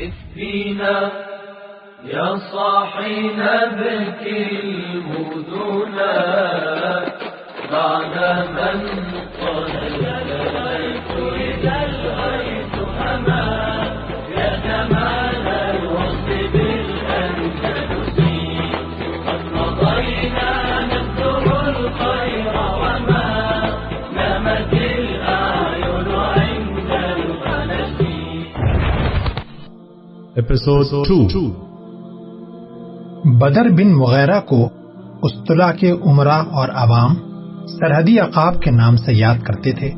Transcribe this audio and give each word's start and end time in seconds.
قف 0.00 0.12
فينا 0.34 1.10
يا 2.04 2.36
صاحي 2.36 3.20
نبكي 3.22 4.60
المدنا 4.60 6.14
بعد 7.72 8.14
من 8.56 8.78
بدر 33.24 33.68
بن 33.68 33.92
مغیرہ 33.92 34.40
کو 34.40 34.68
قسطلہ 35.22 35.64
کے 35.80 35.90
عمرہ 35.90 36.42
اور 36.52 36.68
عوام 36.68 37.14
سرحدی 37.66 38.18
عقاب 38.18 38.60
کے 38.60 38.70
نام 38.70 38.96
سے 38.96 39.12
یاد 39.12 39.34
کرتے 39.44 39.72
تھے۔ 39.72 39.90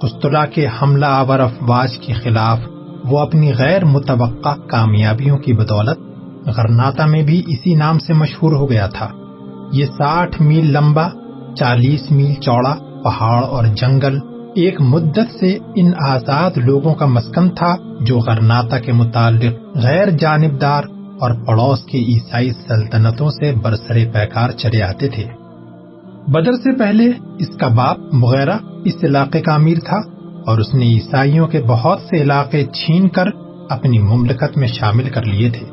قسطلہ 0.00 0.38
کے 0.54 0.66
حملہ 0.66 1.06
آور 1.06 1.38
افواج 1.38 1.98
کے 1.98 2.12
خلاف 2.12 2.58
وہ 3.04 3.18
اپنی 3.18 3.52
غیر 3.58 3.84
متوقع 3.84 4.54
کامیابیوں 4.54 5.38
کی 5.38 5.52
بدولت 5.52 5.98
غرناتا 6.46 7.06
میں 7.06 7.22
بھی 7.22 7.42
اسی 7.46 7.74
نام 7.74 7.98
سے 7.98 8.12
مشہور 8.12 8.52
ہو 8.52 8.70
گیا 8.70 8.86
تھا۔ 8.86 9.08
یہ 9.72 9.84
ساٹھ 9.84 10.42
میل 10.42 10.72
لمبا، 10.72 11.08
چالیس 11.56 12.10
میل 12.10 12.34
چوڑا 12.34 12.74
پہاڑ 13.04 13.44
اور 13.44 13.64
جنگل 13.64 14.18
ایک 14.58 14.80
مدت 14.80 15.38
سے 15.40 15.58
ان 15.76 15.92
آزاد 16.08 16.50
لوگوں 16.56 16.94
کا 16.94 17.06
مسکن 17.06 17.48
تھا 17.48 17.76
جو 18.00 18.18
غرناتا 18.18 18.78
کے 18.78 18.92
متعلق 18.92 19.76
غیر 19.76 20.10
جانبدار 20.10 20.82
اور 21.20 21.30
پڑوس 21.46 21.84
کی 21.84 21.98
عیسائی 21.98 22.50
سلطنتوں 22.50 23.30
سے 23.30 23.52
برسرے 23.62 24.10
پیکار 24.14 24.50
چلے 24.50 24.82
آتے 24.82 25.08
تھے۔ 25.08 25.24
بدر 26.28 26.52
سے 26.52 26.78
پہلے 26.78 27.04
اس 27.38 27.56
کا 27.56 27.68
باپ 27.68 27.96
مغیرہ 28.12 28.56
اس 28.84 29.04
علاقے 29.04 29.40
کا 29.40 29.54
امیر 29.54 29.78
تھا 29.78 29.96
اور 30.46 30.58
اس 30.58 30.74
نے 30.74 30.86
عیسائیوں 30.86 31.46
کے 31.46 31.62
بہت 31.62 32.00
سے 32.00 32.22
علاقے 32.22 32.64
چھین 32.64 33.08
کر 33.08 33.24
اپنی 33.70 33.98
مملکت 33.98 34.58
میں 34.58 34.68
شامل 34.68 35.10
کر 35.10 35.24
لیے 35.24 35.50
تھے۔ 35.50 35.66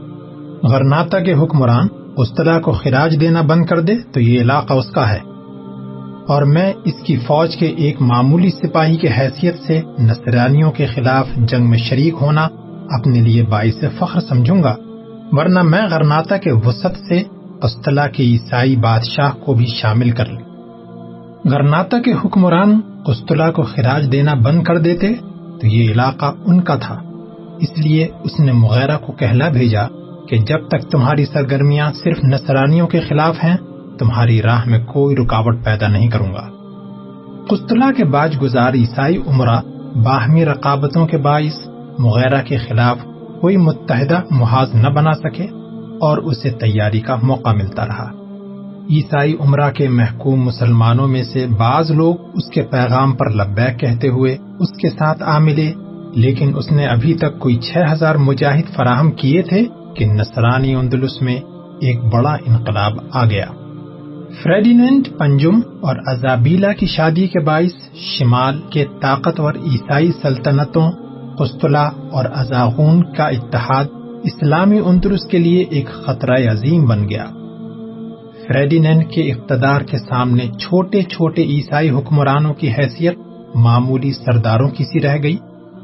غرناتا 0.67 1.19
کے 1.19 1.33
حکمران 1.33 1.88
استلا 2.17 2.59
کو 2.59 2.71
خراج 2.71 3.17
دینا 3.21 3.41
بند 3.41 3.65
کر 3.65 3.79
دے 3.79 3.93
تو 4.13 4.19
یہ 4.19 4.41
علاقہ 4.41 4.73
اس 4.73 4.88
کا 4.88 5.09
ہے۔ 5.09 5.34
اور 6.27 6.41
میں 6.41 6.73
اس 6.85 6.93
کی 7.05 7.17
فوج 7.17 7.57
کے 7.57 7.65
ایک 7.65 8.01
معمولی 8.01 8.49
سپاہی 8.49 8.97
کی 8.97 9.07
حیثیت 9.07 9.55
سے 9.67 9.81
نصرانیوں 9.99 10.71
کے 10.71 10.85
خلاف 10.85 11.27
جنگ 11.35 11.69
میں 11.69 11.77
شریک 11.77 12.13
ہونا 12.21 12.47
اپنے 12.89 13.21
لیے 13.21 13.43
باعث 13.43 13.83
فخر 13.99 14.19
سمجھوں 14.19 14.63
گا، 14.63 14.75
ورنہ 15.31 15.61
میں 15.61 15.81
غرناتا 15.91 16.37
کے 16.37 16.51
وسط 16.51 17.07
سے 17.07 17.23
استلا 17.63 18.07
کے 18.07 18.23
عیسائی 18.23 18.75
بادشاہ 18.75 19.31
کو 19.31 19.53
بھی 19.53 19.65
شامل 19.65 20.11
کر 20.11 20.25
لوں۔ 20.25 20.41
غرناتا 21.45 22.01
کے 22.01 22.13
حکمران 22.13 22.79
استلا 23.07 23.51
کو 23.51 23.61
خراج 23.61 24.11
دینا 24.11 24.33
بند 24.33 24.63
کر 24.63 24.77
دیتے 24.77 25.13
تو 25.61 25.67
یہ 25.67 25.91
علاقہ 25.91 26.25
ان 26.45 26.61
کا 26.61 26.75
تھا۔ 26.75 27.01
اس 27.59 27.77
لیے 27.77 28.07
اس 28.23 28.39
نے 28.39 28.51
مغیرہ 28.51 28.97
کو 28.97 29.13
کہلا 29.13 29.49
بھیجا 29.49 29.83
کہ 30.29 30.37
جب 30.37 30.67
تک 30.67 30.91
تمہاری 30.91 31.25
سرگرمیاں 31.25 31.91
صرف 32.03 32.23
نصرانیوں 32.23 32.87
کے 32.87 32.99
خلاف 32.99 33.43
ہیں 33.43 33.57
تمہاری 33.99 34.41
راہ 34.41 34.61
میں 34.65 34.85
کوئی 34.85 35.15
رکاوٹ 35.15 35.63
پیدا 35.63 35.88
نہیں 35.88 36.09
کروں 36.09 36.33
گا۔ 36.33 36.49
قسطلہ 37.49 37.91
کے 37.97 38.03
باج 38.03 38.41
گزار 38.41 38.73
عیسائی 38.73 39.17
عمرہ 39.27 39.61
باہمی 40.03 40.45
رقابتوں 40.45 41.07
کے 41.07 41.17
باعث 41.17 41.67
مغیرہ 41.99 42.41
کے 42.41 42.57
خلاف 42.57 42.97
کوئی 43.41 43.57
متحدہ 43.57 44.19
محاذ 44.31 44.75
نہ 44.75 44.88
بنا 44.88 45.13
سکے 45.13 45.43
اور 46.01 46.17
اسے 46.17 46.49
تیاری 46.49 46.99
کا 46.99 47.16
موقع 47.23 47.49
ملتا 47.49 47.85
رہا۔ 47.85 48.11
عیسائی 48.89 49.35
عمرہ 49.39 49.71
کے 49.71 49.89
محکوم 49.89 50.45
مسلمانوں 50.45 51.07
میں 51.07 51.23
سے 51.23 51.47
بعض 51.57 51.91
لوگ 51.91 52.16
اس 52.33 52.50
کے 52.53 52.62
پیغام 52.62 53.12
پر 53.12 53.29
لبیک 53.29 53.79
کہتے 53.79 54.07
ہوئے 54.07 54.38
اس 54.59 54.69
کے 54.81 54.89
ساتھ 54.89 55.23
آ 55.23 55.39
ملے، 55.39 55.73
لیکن 56.13 56.51
اس 56.56 56.72
نے 56.72 56.85
ابھی 56.85 57.13
تک 57.13 57.39
کوئی 57.39 57.56
چھ 57.56 57.77
ہزار 57.91 58.16
مجاہد 58.16 58.75
فراہم 58.75 59.12
کیے 59.12 59.41
تھے 59.41 59.66
کہ 59.95 60.06
نصرانی 60.06 60.75
اندلس 60.75 61.22
میں 61.22 61.39
ایک 61.81 62.03
بڑا 62.03 62.38
انقلاب 62.45 62.94
آ 63.13 63.25
گیا۔ 63.25 63.45
فریڈیننٹ 64.44 65.07
پنجم 65.18 65.59
اور 65.81 65.96
ازابیلا 66.06 66.73
کی 66.73 66.85
شادی 66.85 67.28
کے 67.28 67.40
باعث 67.40 67.96
شمال 67.96 68.62
کے 68.69 68.85
طاقتور 69.01 69.53
عیسائی 69.53 70.12
سلطنتوں، 70.22 70.91
قسطلہ 71.40 71.90
اور 72.12 72.25
ازاغون 72.35 73.13
کا 73.13 73.28
اتحاد 73.28 73.85
اسلامی 74.24 74.79
اندرس 74.85 75.25
کے 75.25 75.38
لیے 75.38 75.66
ایک 75.69 75.85
خطرہ 75.85 76.51
عظیم 76.51 76.85
بن 76.85 77.09
گیا۔ 77.09 77.25
فریڈیننٹ 78.47 79.12
کے 79.12 79.31
اقتدار 79.31 79.81
کے 79.81 79.97
سامنے 79.97 80.47
چھوٹے 80.47 81.01
چھوٹے 81.01 81.44
عیسائی 81.44 81.90
حکمرانوں 81.90 82.53
کی 82.53 82.69
حیثیت 82.69 83.18
معمولی 83.56 84.13
سرداروں 84.13 84.69
کی 84.69 84.84
سی 84.84 85.01
رہ 85.01 85.18
گئی۔ 85.24 85.38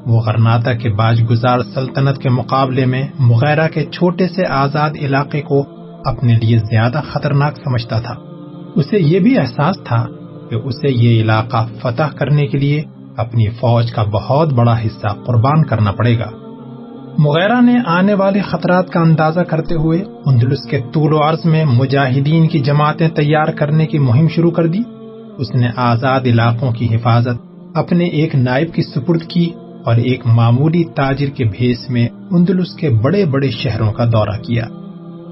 وہ 0.06 0.22
غرناتا 0.22 0.74
کے 0.74 0.90
باج 0.90 1.24
گزار 1.30 1.60
سلطنت 1.74 2.18
کے 2.18 2.30
مقابلے 2.30 2.86
میں 2.86 3.08
مغیرہ 3.20 3.68
کے 3.68 3.86
چھوٹے 3.86 4.28
سے 4.28 4.42
آزاد 4.50 4.90
علاقے 5.02 5.42
کو 5.42 5.64
اپنے 6.06 6.36
لیے 6.42 6.58
زیادہ 6.58 7.02
خطرناک 7.12 7.58
سمجھتا 7.58 8.00
تھا۔ 8.00 8.31
اسے 8.76 8.98
یہ 9.00 9.20
بھی 9.20 9.38
احساس 9.38 9.76
تھا 9.84 10.08
کہ 10.50 10.56
اسے 10.56 10.88
یہ 10.92 11.22
علاقہ 11.22 11.68
فتح 11.82 12.16
کرنے 12.18 12.48
کے 12.48 12.58
لیے 12.58 12.84
اپنی 13.18 13.50
فوج 13.50 13.92
کا 13.92 14.04
بہت 14.04 14.54
بڑا 14.54 14.80
حصہ 14.86 15.08
قربان 15.08 15.64
کرنا 15.64 15.92
پڑے 15.92 16.20
گا۔ 16.20 16.30
مغیرہ 17.18 17.62
نے 17.62 17.80
آنے 17.86 18.14
والے 18.14 18.42
خطرات 18.42 18.90
کا 18.90 19.00
اندازہ 19.00 19.40
کرتے 19.40 19.76
ہوئے 19.76 20.04
اندلس 20.26 20.64
کے 20.70 20.80
طول 20.94 21.14
و 21.14 21.18
عرض 21.18 21.46
میں 21.46 21.66
مجاہدین 21.66 22.48
کی 22.48 22.60
جماعتیں 22.60 23.10
تیار 23.10 23.48
کرنے 23.48 23.86
کی 23.86 24.00
مہم 24.00 24.28
شروع 24.28 24.52
کر 24.52 24.68
دی۔ 24.68 24.80
اس 25.38 25.56
نے 25.56 25.68
آزاد 25.76 26.22
علاقوں 26.26 26.72
کی 26.72 26.96
حفاظت، 26.96 27.46
اپنے 27.76 28.06
ایک 28.06 28.36
نائب 28.36 28.74
کی 28.74 28.82
سپرد 28.82 29.22
کی 29.24 29.50
اور 29.86 29.96
ایک 29.96 30.28
معمولی 30.28 30.84
تاجر 30.84 31.28
کے 31.28 31.44
بھیس 31.44 31.90
میں 31.90 32.10
اندلس 32.32 32.76
کے 32.76 32.90
بڑے 32.90 33.26
بڑے 33.26 33.50
شہروں 33.50 33.92
کا 33.92 34.06
دورہ 34.06 34.42
کیا۔ 34.42 34.66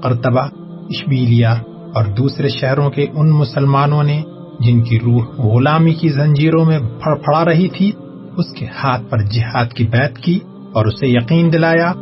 قرطبہ، 0.02 0.42
اشبیلیا 0.90 1.54
اور 1.94 2.04
دوسرے 2.04 2.48
شہروں 2.48 2.90
کے 2.90 3.06
ان 3.14 3.30
مسلمانوں 3.30 4.02
نے 4.02 4.22
جن 4.60 4.82
کی 4.82 5.00
روح 5.00 5.24
غلامی 5.36 5.94
کی 5.94 6.08
زنجیروں 6.08 6.64
میں 6.64 6.78
پھڑ 6.78 7.14
پھڑا 7.14 7.44
رہی 7.44 7.68
تھی، 7.68 7.92
اس 8.36 8.46
کے 8.58 8.66
ہاتھ 8.66 9.02
پر 9.10 9.18
جہاد 9.18 9.66
کی 9.66 9.86
بیعت 9.86 10.18
کی 10.18 10.38
اور 10.72 10.86
اسے 10.86 11.06
یقین 11.06 11.52
دلایا 11.52 11.92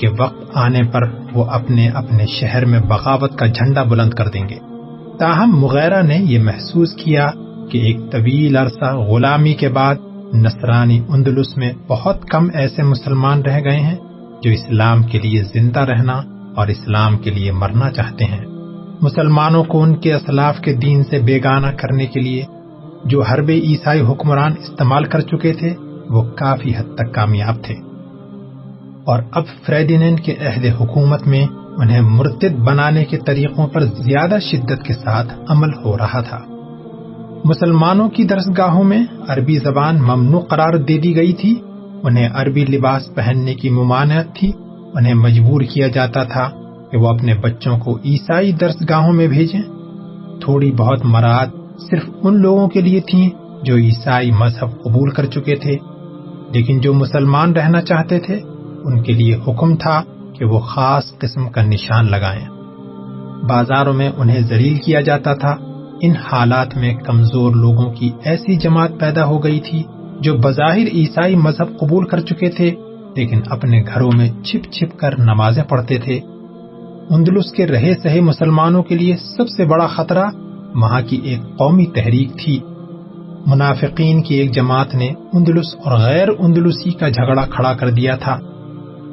کہ 0.00 0.08
وقت 0.18 0.50
آنے 0.54 0.82
پر 0.92 1.02
وہ 1.32 1.44
اپنے 1.44 1.88
اپنے 1.88 2.26
شہر 2.26 2.64
میں 2.64 2.80
بغاوت 2.80 3.38
کا 3.38 3.46
جھنڈا 3.46 3.82
بلند 3.82 4.10
کر 4.10 4.28
دیں 4.28 4.48
گے۔ 4.48 4.58
تاہم، 5.18 5.60
مغیرہ 5.60 6.02
نے 6.02 6.16
یہ 6.16 6.38
محسوس 6.38 6.94
کیا 6.94 7.30
کہ 7.70 7.78
ایک 7.78 8.12
طویل 8.12 8.56
عرصہ 8.56 8.96
غلامی 8.96 9.54
کے 9.54 9.68
بعد 9.68 9.94
نصرانی 10.34 11.00
اندلس 11.08 11.56
میں 11.56 11.72
بہت 11.88 12.24
کم 12.24 12.48
ایسے 12.54 12.82
مسلمان 12.82 13.42
رہ 13.42 13.60
گئے 13.64 13.80
ہیں 13.80 13.96
جو 14.42 14.50
اسلام 14.50 15.02
کے 15.02 15.18
لیے 15.18 15.42
زندہ 15.42 15.80
رہنا 15.80 16.22
اور 16.56 16.66
اسلام 16.66 17.18
کے 17.18 17.30
لیے 17.30 17.52
مرنا 17.52 17.90
چاہتے 17.90 18.24
ہیں۔ 18.24 18.55
مسلمانوں 19.00 19.64
کو 19.64 19.82
ان 19.82 19.96
کے 19.96 20.14
اسلاف 20.14 20.60
کے 20.60 20.72
دین 20.72 21.04
سے 21.04 21.18
بیگانہ 21.18 21.66
کرنے 21.66 22.06
کے 22.06 22.20
لیے 22.20 22.44
جو 23.04 23.22
حرب 23.22 23.48
عیسائی 23.48 24.00
حکمران 24.00 24.52
استعمال 24.52 25.04
کر 25.04 25.20
چکے 25.20 25.52
تھے، 25.52 25.74
وہ 26.10 26.22
کافی 26.22 26.70
حد 26.70 26.94
تک 26.94 27.14
کامیاب 27.14 27.64
تھے۔ 27.64 27.74
اور 29.04 29.22
اب 29.30 29.42
فریڈیننٹ 29.66 30.20
کے 30.20 30.32
عہد 30.32 30.66
حکومت 30.80 31.26
میں 31.26 31.46
انہیں 31.78 32.00
مرتد 32.00 32.54
بنانے 32.54 33.04
کے 33.04 33.18
طریقوں 33.18 33.68
پر 33.68 33.84
زیادہ 33.84 34.36
شدت 34.40 34.82
کے 34.82 34.94
ساتھ 34.94 35.34
عمل 35.48 35.68
ہو 35.84 35.98
رہا 35.98 36.20
تھا۔ 36.20 36.38
مسلمانوں 37.44 38.08
کی 38.08 38.24
درسگاہوں 38.24 38.84
میں 38.84 39.06
عربی 39.28 39.58
زبان 39.58 39.96
ممنوع 39.96 40.40
قرار 40.40 40.76
دے 40.76 40.98
دی 40.98 41.16
گئی 41.16 41.32
تھی۔ 41.32 41.60
انہیں 42.02 42.28
عربی 42.34 42.64
لباس 42.64 43.14
پہننے 43.14 43.54
کی 43.54 43.70
ممانعت 43.70 44.34
تھی۔ 44.34 44.52
انہیں 44.94 45.14
مجبور 45.14 45.60
کیا 45.60 45.88
جاتا 45.88 46.22
تھا۔ 46.22 46.50
کہ 46.90 46.98
وہ 46.98 47.08
اپنے 47.08 47.34
بچوں 47.34 47.78
کو 47.78 47.96
عیسائی 47.96 48.52
درسگاہوں 48.52 49.12
میں 49.12 49.26
بھیجیں۔ 49.26 49.62
تھوڑی 50.40 50.72
بہت 50.72 51.04
مراد 51.04 51.46
صرف 51.90 52.10
ان 52.22 52.40
لوگوں 52.40 52.68
کے 52.68 52.80
لیے 52.80 53.00
تھیں 53.00 53.30
جو 53.62 53.76
عیسائی 53.76 54.30
مذہب 54.30 54.70
قبول 54.84 55.10
کر 55.10 55.24
چکے 55.26 55.56
تھے۔ 55.56 55.76
لیکن 56.52 56.80
جو 56.80 56.94
مسلمان 56.94 57.52
رہنا 57.52 57.80
چاہتے 57.80 58.18
تھے، 58.20 58.40
ان 58.84 59.02
کے 59.02 59.12
لیے 59.12 59.34
حکم 59.34 59.76
تھا 59.76 60.02
کہ 60.38 60.44
وہ 60.44 60.58
خاص 60.58 61.18
قسم 61.18 61.48
کا 61.48 61.62
نشان 61.62 62.10
لگائیں۔ 62.10 62.44
بازاروں 63.48 63.92
میں 63.92 64.10
انہیں 64.16 64.40
ذلیل 64.40 64.78
کیا 64.78 65.00
جاتا 65.00 65.34
تھا۔ 65.34 65.56
ان 66.00 66.10
حالات 66.10 66.76
میں 66.76 66.94
کمزور 66.94 67.54
لوگوں 67.54 67.92
کی 67.92 68.10
ایسی 68.24 68.56
جماعت 68.56 68.90
پیدا 69.00 69.24
ہو 69.24 69.44
گئی 69.44 69.60
تھی 69.60 69.82
جو 70.20 70.34
بظاہر 70.34 70.86
عیسائی 70.92 71.36
مذہب 71.36 71.78
قبول 71.78 72.08
کر 72.08 72.20
چکے 72.20 72.48
تھے، 72.48 72.74
لیکن 73.16 73.40
اپنے 73.50 73.82
گھروں 73.94 74.10
میں 74.16 74.30
چھپ 74.44 74.72
چھپ 74.72 74.98
کر 74.98 75.18
نمازیں 75.18 75.62
پڑھتے 75.62 75.98
تھے۔ 75.98 76.20
اندلس 77.10 77.52
کے 77.52 77.66
رہے 77.66 77.94
سہے 78.02 78.20
مسلمانوں 78.20 78.82
کے 78.82 78.94
لیے 78.94 79.16
سب 79.16 79.48
سے 79.48 79.64
بڑا 79.64 79.86
خطرہ 79.86 80.24
وہاں 80.74 81.00
کی 81.08 81.16
ایک 81.16 81.42
قومی 81.58 81.86
تحریک 81.86 82.30
تھی۔ 82.44 82.60
منافقین 83.46 84.22
کی 84.22 84.34
ایک 84.34 84.54
جماعت 84.54 84.94
نے 84.94 85.12
اندلس 85.32 85.76
اور 85.84 85.98
غیر 85.98 86.28
اندلسی 86.38 86.90
کا 86.90 87.08
جھگڑا 87.08 87.46
کھڑا 87.46 87.72
کر 87.72 87.90
دیا 87.90 88.16
تھا۔ 88.16 88.38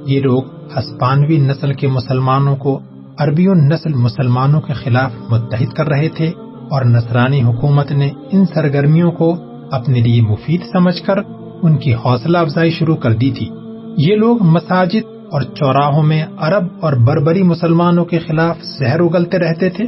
یہ 0.08 0.20
لوگ 0.20 0.44
ہسپانوی 0.78 1.38
نسل 1.38 1.74
کے 1.74 1.88
مسلمانوں 1.88 2.56
کو 2.56 2.80
عربیوں 3.20 3.56
نسل 3.56 3.94
مسلمانوں 3.94 4.62
کے 4.62 4.74
خلاف 4.74 5.12
متحد 5.30 5.74
کر 5.74 5.88
رہے 5.88 6.10
تھے 6.10 6.28
اور 6.72 6.86
نصرانی 6.86 7.44
حکومت 7.44 7.92
نے 7.92 8.10
ان 8.32 8.46
سرگرمیوں 8.46 9.12
کو 9.12 9.36
اپنے 9.72 10.00
لیے 10.00 10.22
مفید 10.22 10.62
سمجھ 10.72 11.04
کر 11.04 11.16
ان 11.62 11.78
کی 11.78 11.94
حوصلہ 11.94 12.38
افزائی 12.38 12.72
شروع 12.72 12.96
کر 12.96 13.14
دی 13.14 13.32
تھی۔ 13.32 13.50
یہ 13.98 14.16
لوگ 14.16 14.44
مساجد 14.44 15.13
اور 15.34 15.42
چوراہوں 15.42 16.04
میں 16.04 16.26
عرب 16.38 16.64
اور 16.82 16.94
بربری 16.94 17.44
مسلمانوں 17.44 18.06
کے 18.06 18.20
خلاف 18.20 18.58
زہر 18.80 19.00
اگلتے 19.00 19.40
رہتے 19.40 19.70
تھے۔ 19.70 19.86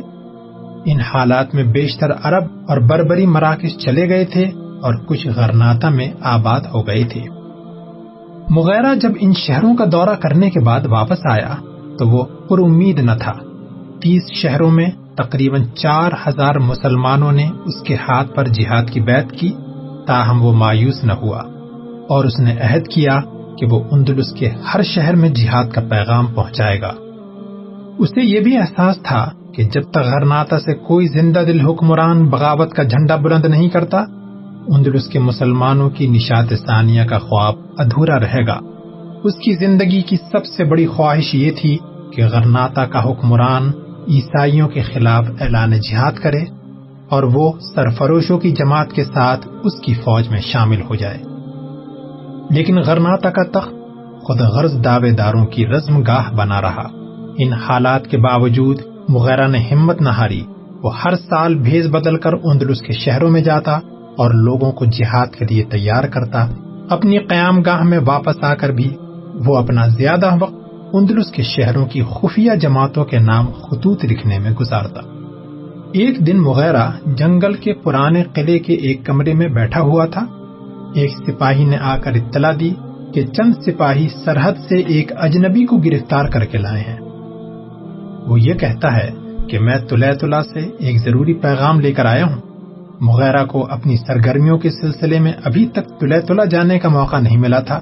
ان 0.85 0.99
حالات 0.99 1.55
میں 1.55 1.63
بیشتر 1.63 2.11
عرب 2.23 2.43
اور 2.67 2.77
بربری 2.77 3.25
مراکز 3.25 3.77
چلے 3.77 4.09
گئے 4.09 4.25
تھے 4.25 4.43
اور 4.81 4.93
کچھ 5.05 5.27
غرناتا 5.27 5.89
میں 5.89 6.11
آباد 6.21 6.61
ہو 6.61 6.87
گئے 6.87 7.03
تھے۔ 7.03 7.21
مغیرہ 8.49 8.95
جب 8.95 9.11
ان 9.19 9.33
شہروں 9.33 9.75
کا 9.75 9.85
دورہ 9.91 10.15
کرنے 10.15 10.49
کے 10.49 10.59
بعد 10.59 10.81
واپس 10.85 11.25
آیا 11.31 11.55
تو 11.99 12.07
وہ 12.07 12.23
پر 12.23 12.59
امید 12.59 12.99
نہ 12.99 13.11
تھا۔ 13.21 13.33
تیس 14.01 14.23
شہروں 14.33 14.71
میں 14.71 14.89
تقریباً 15.17 15.63
چار 15.63 16.11
ہزار 16.27 16.55
مسلمانوں 16.55 17.31
نے 17.31 17.49
اس 17.65 17.81
کے 17.83 17.95
ہاتھ 17.95 18.35
پر 18.35 18.47
جہاد 18.47 18.83
کی 18.93 18.99
بیعت 19.01 19.31
کی، 19.31 19.51
تاہم 20.07 20.41
وہ 20.41 20.53
مایوس 20.53 21.03
نہ 21.03 21.13
ہوا 21.13 21.41
اور 22.09 22.25
اس 22.25 22.39
نے 22.39 22.51
عہد 22.61 22.87
کیا 22.87 23.19
کہ 23.57 23.65
وہ 23.71 23.83
اندلس 23.91 24.31
کے 24.31 24.49
ہر 24.73 24.83
شہر 24.83 25.15
میں 25.15 25.29
جہاد 25.29 25.65
کا 25.65 25.81
پیغام 25.89 26.27
پہنچائے 26.27 26.81
گا۔ 26.81 26.91
اسے 27.97 28.21
یہ 28.21 28.39
بھی 28.39 28.57
احساس 28.57 28.97
تھا 29.03 29.29
کہ 29.55 29.63
جب 29.63 29.81
تک 29.91 29.97
غرناتا 29.97 30.59
سے 30.59 30.73
کوئی 30.73 31.07
زندہ 31.07 31.39
دل 31.39 31.59
حکمران 31.59 32.29
بغاوت 32.29 32.71
کا 32.71 32.83
جھنڈا 32.83 33.15
بلند 33.15 33.45
نہیں 33.45 33.69
کرتا، 33.69 33.99
اندلس 34.67 35.07
کے 35.07 35.19
مسلمانوں 35.19 35.89
کی 35.89 36.07
نشات 36.07 36.53
ثانیہ 36.65 37.03
کا 37.03 37.19
خواب 37.19 37.55
ادھورا 37.77 38.19
رہے 38.19 38.47
گا۔ 38.47 38.59
اس 39.23 39.35
کی 39.35 39.53
زندگی 39.53 40.01
کی 40.01 40.15
سب 40.15 40.45
سے 40.45 40.63
بڑی 40.63 40.87
خواہش 40.87 41.35
یہ 41.35 41.51
تھی 41.61 41.77
کہ 42.13 42.25
غرناتا 42.25 42.85
کا 42.85 43.03
حکمران 43.03 43.71
عیسائیوں 44.07 44.67
کے 44.67 44.81
خلاف 44.81 45.25
اعلان 45.39 45.71
جہاد 45.71 46.11
کرے 46.11 46.41
اور 47.09 47.23
وہ 47.23 47.51
سرفروشوں 47.75 48.39
کی 48.39 48.51
جماعت 48.51 48.93
کے 48.93 49.03
ساتھ 49.03 49.47
اس 49.63 49.81
کی 49.81 49.93
فوج 49.93 50.29
میں 50.29 50.41
شامل 50.41 50.81
ہو 50.81 50.95
جائے۔ 50.95 51.34
لیکن 52.55 52.79
غرناتا 52.79 53.29
کا 53.29 53.43
تخت 53.43 53.71
خود 54.21 54.41
غرض 54.41 54.83
دعوے 54.83 55.11
داروں 55.11 55.45
کی 55.45 55.67
رزم 55.67 56.01
گاہ 56.01 56.33
بنا 56.35 56.61
رہا۔ 56.61 56.87
ان 57.37 57.53
حالات 57.53 58.07
کے 58.07 58.17
باوجود 58.17 58.81
مغیرہ 59.09 59.47
نے 59.47 59.59
ہمت 59.71 60.01
نہ 60.01 60.09
ہاری۔ 60.09 60.41
وہ 60.83 61.01
ہر 61.01 61.15
سال 61.15 61.55
بھیز 61.55 61.87
بدل 61.87 62.17
کر 62.17 62.31
اندلس 62.43 62.81
کے 62.81 62.93
شہروں 62.93 63.29
میں 63.29 63.41
جاتا 63.41 63.71
اور 64.17 64.31
لوگوں 64.33 64.71
کو 64.71 64.85
جہاد 64.85 65.27
کے 65.27 65.45
لیے 65.45 65.63
تیار 65.63 66.03
کرتا۔ 66.03 66.47
اپنی 66.89 67.17
قیام 67.17 67.61
گاہ 67.61 67.83
میں 67.83 67.99
واپس 68.05 68.43
آ 68.43 68.55
کر 68.55 68.69
بھی 68.69 68.97
وہ 69.45 69.57
اپنا 69.57 69.87
زیادہ 69.87 70.29
وقت 70.39 70.55
اندلس 70.93 71.31
کے 71.31 71.43
شہروں 71.43 71.85
کی 71.85 72.01
خفیہ 72.01 72.51
جماعتوں 72.51 73.05
کے 73.05 73.19
نام 73.19 73.45
خطوط 73.45 74.05
لکھنے 74.05 74.39
میں 74.39 74.51
گزارتا۔ 74.51 75.01
ایک 75.93 76.27
دن 76.27 76.41
مغیرہ 76.41 76.89
جنگل 77.05 77.53
کے 77.53 77.73
پرانے 77.73 78.23
قلعے 78.23 78.59
کے 78.59 78.73
ایک 78.73 79.05
کمرے 79.05 79.33
میں 79.33 79.47
بیٹھا 79.47 79.81
ہوا 79.81 80.05
تھا۔ 80.05 80.21
ایک 80.95 81.11
سپاہی 81.27 81.65
نے 81.65 81.77
آ 81.77 81.97
کر 81.97 82.11
اطلاع 82.11 82.51
دی 82.59 82.73
کہ 83.13 83.25
چند 83.25 83.53
سپاہی 83.65 84.07
سرحد 84.25 84.53
سے 84.69 84.77
ایک 84.77 85.11
اجنبی 85.15 85.65
کو 85.65 85.77
گرفتار 85.77 86.25
کر 86.25 86.45
کے 86.45 86.57
لائے 86.57 86.81
ہیں۔ 86.81 86.99
وہ 88.27 88.39
یہ 88.39 88.53
کہتا 88.53 88.97
ہے 88.97 89.09
کہ 89.49 89.59
میں 89.59 89.77
تلے 89.77 90.15
تلا 90.15 90.43
سے 90.43 90.59
ایک 90.79 91.01
ضروری 91.01 91.33
پیغام 91.33 91.79
لے 91.79 91.91
کر 91.91 92.05
آیا 92.05 92.25
ہوں۔ 92.25 92.41
مغیرہ 93.01 93.45
کو 93.45 93.67
اپنی 93.69 93.97
سرگرمیوں 93.97 94.57
کے 94.57 94.69
سلسلے 94.69 95.19
میں 95.19 95.33
ابھی 95.43 95.67
تک 95.67 95.99
تلے 95.99 96.21
تلا 96.21 96.45
جانے 96.45 96.79
کا 96.79 96.89
موقع 96.89 97.19
نہیں 97.19 97.37
ملا 97.37 97.59
تھا۔ 97.59 97.79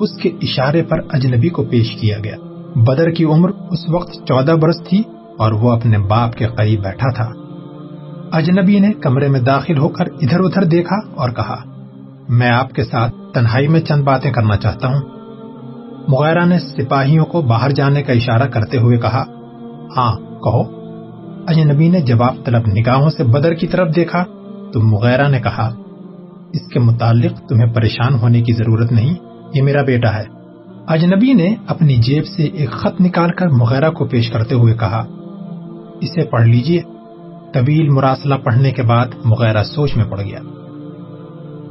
اس 0.00 0.22
کے 0.22 0.28
اشارے 0.42 0.82
پر 0.82 0.98
اجنبی 1.12 1.48
کو 1.48 1.64
پیش 1.64 1.96
کیا 2.00 2.18
گیا۔ 2.24 2.36
بدر 2.76 3.10
کی 3.10 3.24
عمر 3.24 3.50
اس 3.70 3.88
وقت 3.88 4.12
چودہ 4.12 4.52
برس 4.52 4.88
تھی 4.88 5.02
اور 5.38 5.52
وہ 5.52 5.70
اپنے 5.70 5.98
باپ 5.98 6.34
کے 6.34 6.46
قریب 6.46 6.82
بیٹھا 6.82 7.12
تھا۔ 7.14 7.30
اجنبی 8.32 8.78
نے 8.78 8.92
کمرے 8.92 9.28
میں 9.28 9.40
داخل 9.40 9.78
ہو 9.78 9.88
کر 9.88 10.04
ادھر 10.22 10.40
ادھر 10.40 10.64
دیکھا 10.64 10.96
اور 11.14 11.30
کہا 11.30 11.62
میں 12.28 12.50
آپ 12.50 12.72
کے 12.72 12.84
ساتھ 12.84 13.14
تنہائی 13.34 13.68
میں 13.68 13.80
چند 13.80 14.02
باتیں 14.02 14.32
کرنا 14.32 14.56
چاہتا 14.56 14.88
ہوں۔ 14.88 15.00
مغیرہ 16.08 16.44
نے 16.44 16.58
سپاہیوں 16.58 17.24
کو 17.24 17.42
باہر 17.42 17.70
جانے 17.70 18.02
کا 18.02 18.12
اشارہ 18.12 18.42
کرتے 18.42 18.78
ہوئے 18.78 18.98
کہا 18.98 19.24
ہاں 19.96 20.16
کہو۔ 20.16 20.78
اجنبی 21.48 21.88
نے 21.88 22.00
جواب 22.00 22.36
طلب 22.44 22.66
نگاہوں 22.66 23.10
سے 23.10 23.24
بدر 23.24 23.54
کی 23.54 23.66
طرف 23.66 23.96
دیکھا 23.96 24.24
تو 24.72 24.80
مغیرہ 24.80 25.28
نے 25.28 25.40
کہا، 25.40 25.74
اس 26.52 26.72
کے 26.72 26.80
متعلق 26.80 27.48
تمہیں 27.48 27.72
پریشان 27.72 28.14
ہونے 28.14 28.42
کی 28.42 28.52
ضرورت 28.52 28.92
نہیں، 28.92 29.14
یہ 29.54 29.62
میرا 29.62 29.82
بیٹا 29.82 30.16
ہے۔ 30.16 30.24
اجنبی 30.86 31.32
نے 31.32 31.54
اپنی 31.66 31.96
جیب 31.96 32.26
سے 32.26 32.42
ایک 32.42 32.70
خط 32.70 33.00
نکال 33.00 33.30
کر 33.30 33.48
مغیرہ 33.48 33.90
کو 33.90 34.04
پیش 34.04 34.30
کرتے 34.30 34.54
ہوئے 34.54 34.74
کہا، 34.74 35.06
اسے 36.00 36.24
پڑھ 36.24 36.46
لیجیے۔ 36.46 36.82
طویل 37.54 37.88
مراسلہ 37.88 38.34
پڑھنے 38.34 38.70
کے 38.70 38.82
بعد 38.82 39.06
مغیرہ 39.24 39.64
سوچ 39.64 39.96
میں 39.96 40.04
پڑ 40.04 40.20
گیا۔ 40.20 40.38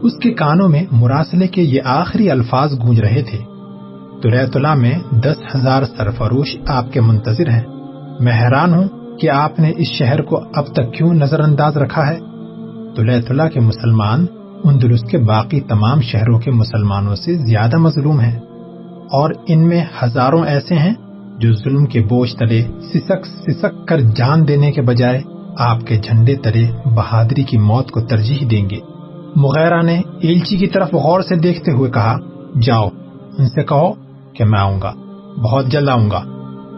اس 0.04 0.14
کے 0.22 0.34
کانوں 0.34 0.70
میں 0.70 0.84
مراسلے 0.92 1.48
کے 1.48 1.62
یہ 1.62 1.82
آخری 1.86 2.32
الفاظ 2.32 2.74
گونج 2.74 3.00
رہے 3.00 3.22
تھے۔ 3.22 3.38
تو 4.22 4.30
میں 4.76 5.00
دس 5.12 5.56
ہزار 5.56 5.84
سرفروش 5.98 6.58
آپ 6.68 6.94
کے 6.94 7.02
منتظر 7.02 7.50
ہیں۔ 7.50 7.62
میں 8.20 8.34
حیران 8.34 8.74
ہوں 8.74 9.18
کہ 9.18 9.30
آپ 9.30 9.60
نے 9.60 9.72
اس 9.78 9.88
شہر 9.88 10.22
کو 10.22 10.44
اب 10.56 10.66
تک 10.66 10.94
کیوں 10.94 11.14
نظر 11.14 11.40
انداز 11.40 11.78
رکھا 11.78 12.08
ہے۔ 12.08 12.20
تو 12.96 13.04
کے 13.50 13.60
مسلمان 13.60 14.26
اندلس 14.64 15.02
کے 15.02 15.18
باقی 15.18 15.62
تمام 15.62 16.02
شہروں 16.02 16.40
کے 16.40 16.52
مسلمانوں 16.52 17.16
سے 17.16 17.38
زیادہ 17.38 17.78
مظلوم 17.78 18.20
ہیں۔ 18.20 18.40
اور 19.12 19.32
ان 19.48 19.68
میں 19.68 19.86
ہزاروں 20.04 20.46
ایسے 20.46 20.76
ہیں 20.76 20.94
جو 21.40 21.54
ظلم 21.54 21.86
کے 21.86 22.02
بوجھ 22.02 22.36
تلے 22.36 22.64
سسک 22.94 23.26
سسک 23.26 23.88
کر 23.88 24.00
جان 24.00 24.48
دینے 24.48 24.72
کے 24.72 24.82
بجائے 24.82 25.22
آپ 25.58 25.82
کے 25.82 25.98
جھنڈے 25.98 26.36
تلے 26.36 26.72
بہادری 26.86 27.44
کی 27.44 27.58
موت 27.58 27.92
کو 27.92 28.02
ترجیح 28.02 28.48
دیں 28.52 28.70
گے۔ 28.70 28.80
مغیرہ 29.36 29.82
نے 29.82 30.02
ایلچی 30.22 30.58
کی 30.58 30.68
طرف 30.68 30.94
غور 30.94 31.22
سے 31.22 31.36
دیکھتے 31.36 31.72
ہوئے 31.72 31.92
کہا، 31.92 32.18
جاؤ، 32.62 32.90
ان 33.38 33.48
سے 33.48 33.64
کہو 33.64 33.94
کہ 34.34 34.46
میں 34.46 34.60
آؤں 34.60 34.82
گا، 34.82 34.94
بہت 35.44 35.66
جلد 35.66 35.90
آؤں 35.90 36.12
گا۔ 36.12 36.24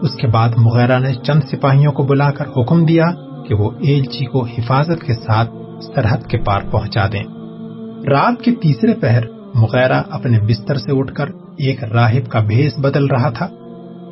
اس 0.02 0.14
کے 0.14 0.26
بعد 0.26 0.48
مغیرہ 0.56 0.98
نے 0.98 1.14
چند 1.14 1.40
سپاہیوں 1.50 1.92
کو 1.92 2.02
بلا 2.02 2.30
کر 2.30 2.44
حکم 2.56 2.86
دیا 2.86 3.06
کہ 3.48 3.54
وہ 3.54 3.70
ایلچی 3.80 4.24
کو 4.24 4.44
حفاظت 4.44 5.04
کے 5.04 5.12
ساتھ 5.12 5.50
سرحد 5.94 6.26
کے 6.28 6.38
پار 6.38 6.60
پہنچا 6.70 7.06
دیں۔ 7.06 7.24
رات 8.10 8.42
کے 8.42 8.50
تیسرے 8.50 8.94
پہر، 8.94 9.20
مغیرہ 9.54 10.02
اپنے 10.10 10.40
بستر 10.40 10.74
سے 10.74 10.98
اٹھ 10.98 11.14
کر 11.14 11.26
ایک 11.58 11.84
راہب 11.84 12.30
کا 12.30 12.40
بھیس 12.40 12.78
بدل 12.78 13.06
رہا 13.06 13.30
تھا۔ 13.30 13.48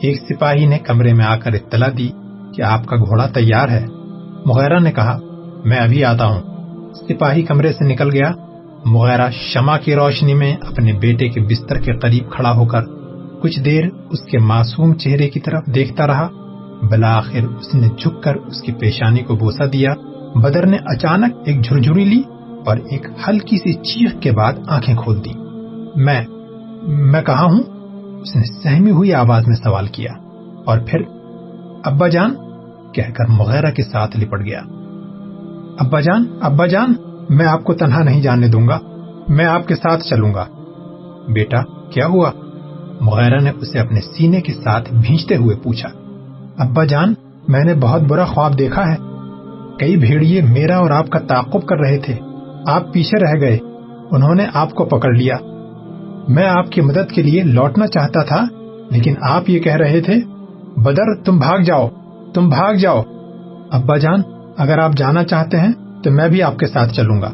ایک 0.02 0.16
سپاہی 0.28 0.66
نے 0.66 0.78
کمرے 0.78 1.12
میں 1.12 1.24
آ 1.24 1.36
کر 1.36 1.52
اطلاع 1.52 1.88
دی 1.98 2.08
کہ 2.54 2.62
آپ 2.62 2.86
کا 2.86 2.96
گھوڑا 2.96 3.26
تیار 3.26 3.68
ہے۔ 3.68 3.86
مغیرہ 4.46 4.78
نے 4.78 4.92
کہا، 4.92 5.18
میں 5.64 5.78
ابھی 5.78 6.04
آتا 6.04 6.26
ہوں۔ 6.26 6.47
سپاہی 7.00 7.42
کمرے 7.42 7.72
سے 7.72 7.84
نکل 7.84 8.12
گیا۔ 8.12 8.32
مغیرہ 8.84 9.30
شمع 9.30 9.78
کی 9.78 9.94
روشنی 9.94 10.34
میں 10.34 10.56
اپنے 10.56 10.92
بیٹے 10.92 11.28
کے 11.28 11.40
بستر 11.40 11.80
کے 11.80 11.92
قریب 11.92 12.30
کھڑا 12.30 12.52
ہو 12.52 12.64
کر 12.64 12.82
کچھ 13.40 13.60
دیر 13.60 13.84
اس 14.10 14.20
کے 14.20 14.38
معصوم 14.38 14.94
چہرے 14.94 15.30
کی 15.30 15.40
طرف 15.40 15.66
دیکھتا 15.74 16.06
رہا۔ 16.06 16.28
بلاخر 16.82 17.44
اس 17.60 17.74
نے 17.74 17.88
جھک 17.98 18.22
کر 18.22 18.34
اس 18.34 18.62
کی 18.62 18.72
پیشانی 18.72 19.22
کو 19.22 19.36
بوسا 19.36 19.64
دیا۔ 19.72 19.94
بدر 20.34 20.66
نے 20.66 20.76
اچانک 20.86 21.34
ایک 21.44 21.64
جھرجھری 21.64 22.04
لی 22.04 22.22
اور 22.66 22.76
ایک 22.76 23.06
ہلکی 23.28 23.56
سی 23.56 23.72
چیخ 23.72 24.20
کے 24.20 24.32
بعد 24.32 24.52
آنکھیں 24.66 24.96
کھول 24.96 25.24
دی 25.24 25.32
میں 25.96 26.24
میں 26.86 27.22
کہا 27.22 27.44
ہوں؟ 27.44 27.62
اس 28.20 28.36
نے 28.36 28.42
سہمی 28.62 28.90
ہوئی 28.90 29.14
آواز 29.14 29.46
میں 29.46 29.56
سوال 29.56 29.86
کیا 29.86 30.12
اور 30.64 30.78
پھر، 30.78 30.98
ابا 31.84 32.08
جان، 32.08 32.34
کہہ 32.92 33.10
کر 33.16 33.24
مغیرہ 33.28 33.70
کے 33.70 33.82
ساتھ 33.82 34.16
لپٹ 34.16 34.40
گیا۔ 34.46 34.60
ابا 35.78 36.00
جان 36.00 36.24
ابا 36.40 36.66
جان، 36.66 36.94
میں 37.28 37.46
آپ 37.46 37.64
کو 37.64 37.74
تنہا 37.74 38.02
نہیں 38.02 38.22
جاننے 38.22 38.48
دوں 38.48 38.68
گا، 38.68 38.78
میں 39.28 39.44
آپ 39.44 39.68
کے 39.68 39.74
ساتھ 39.74 40.04
چلوں 40.04 40.34
گا۔ 40.34 40.46
بیٹا، 41.28 41.90
کیا 41.90 42.06
ہوا؟ 42.06 42.30
مغیرہ 43.00 43.40
نے 43.40 43.50
اسے 43.50 43.78
اپنے 43.78 44.00
سینے 44.00 44.40
کے 44.40 44.52
ساتھ 44.52 44.94
بھینچتے 44.94 45.36
ہوئے 45.36 45.56
پوچھا۔ 45.56 45.88
ابا 46.58 46.84
جان، 46.84 47.14
میں 47.48 47.64
نے 47.64 47.74
بہت 47.74 48.00
برا 48.00 48.24
خواب 48.24 48.58
دیکھا 48.58 48.92
ہے۔ 48.92 48.96
کئی 49.78 49.96
بھیڑیے 49.96 50.42
میرا 50.42 50.78
اور 50.78 50.90
آپ 50.90 51.10
کا 51.10 51.18
تعقب 51.18 51.66
کر 51.66 51.76
رہے 51.76 51.98
تھے۔ 51.98 52.14
آپ 52.66 52.92
پیچھے 52.92 53.20
رہ 53.20 53.40
گئے۔ 53.40 53.58
انہوں 54.10 54.34
نے 54.34 54.46
آپ 54.54 54.70
کو 54.70 54.84
پکڑ 54.84 55.12
لیا۔ 55.12 55.36
میں 56.28 56.48
آپ 56.48 56.70
کی 56.70 56.80
مدد 56.80 57.12
کے 57.12 57.22
لیے 57.22 57.42
لوٹنا 57.42 57.86
چاہتا 57.86 58.22
تھا، 58.22 58.42
لیکن 58.90 59.14
آپ 59.22 59.50
یہ 59.50 59.60
کہہ 59.60 59.76
رہے 59.76 60.00
تھے، 60.00 60.14
بدر، 60.76 61.22
تم 61.24 61.38
بھاگ 61.38 61.58
جاؤ، 61.58 61.88
تم 62.34 62.48
بھاگ 62.48 62.74
جاؤ۔ 62.74 63.02
ابا 63.70 63.96
جان 63.96 64.22
اگر 64.58 64.78
آپ 64.78 64.92
جانا 64.96 65.24
چاہتے 65.24 65.58
ہیں، 65.58 65.72
تو 66.02 66.10
میں 66.10 66.28
بھی 66.28 66.42
آپ 66.42 66.58
کے 66.58 66.66
ساتھ 66.66 66.94
چلوں 66.94 67.22
گا۔ 67.22 67.30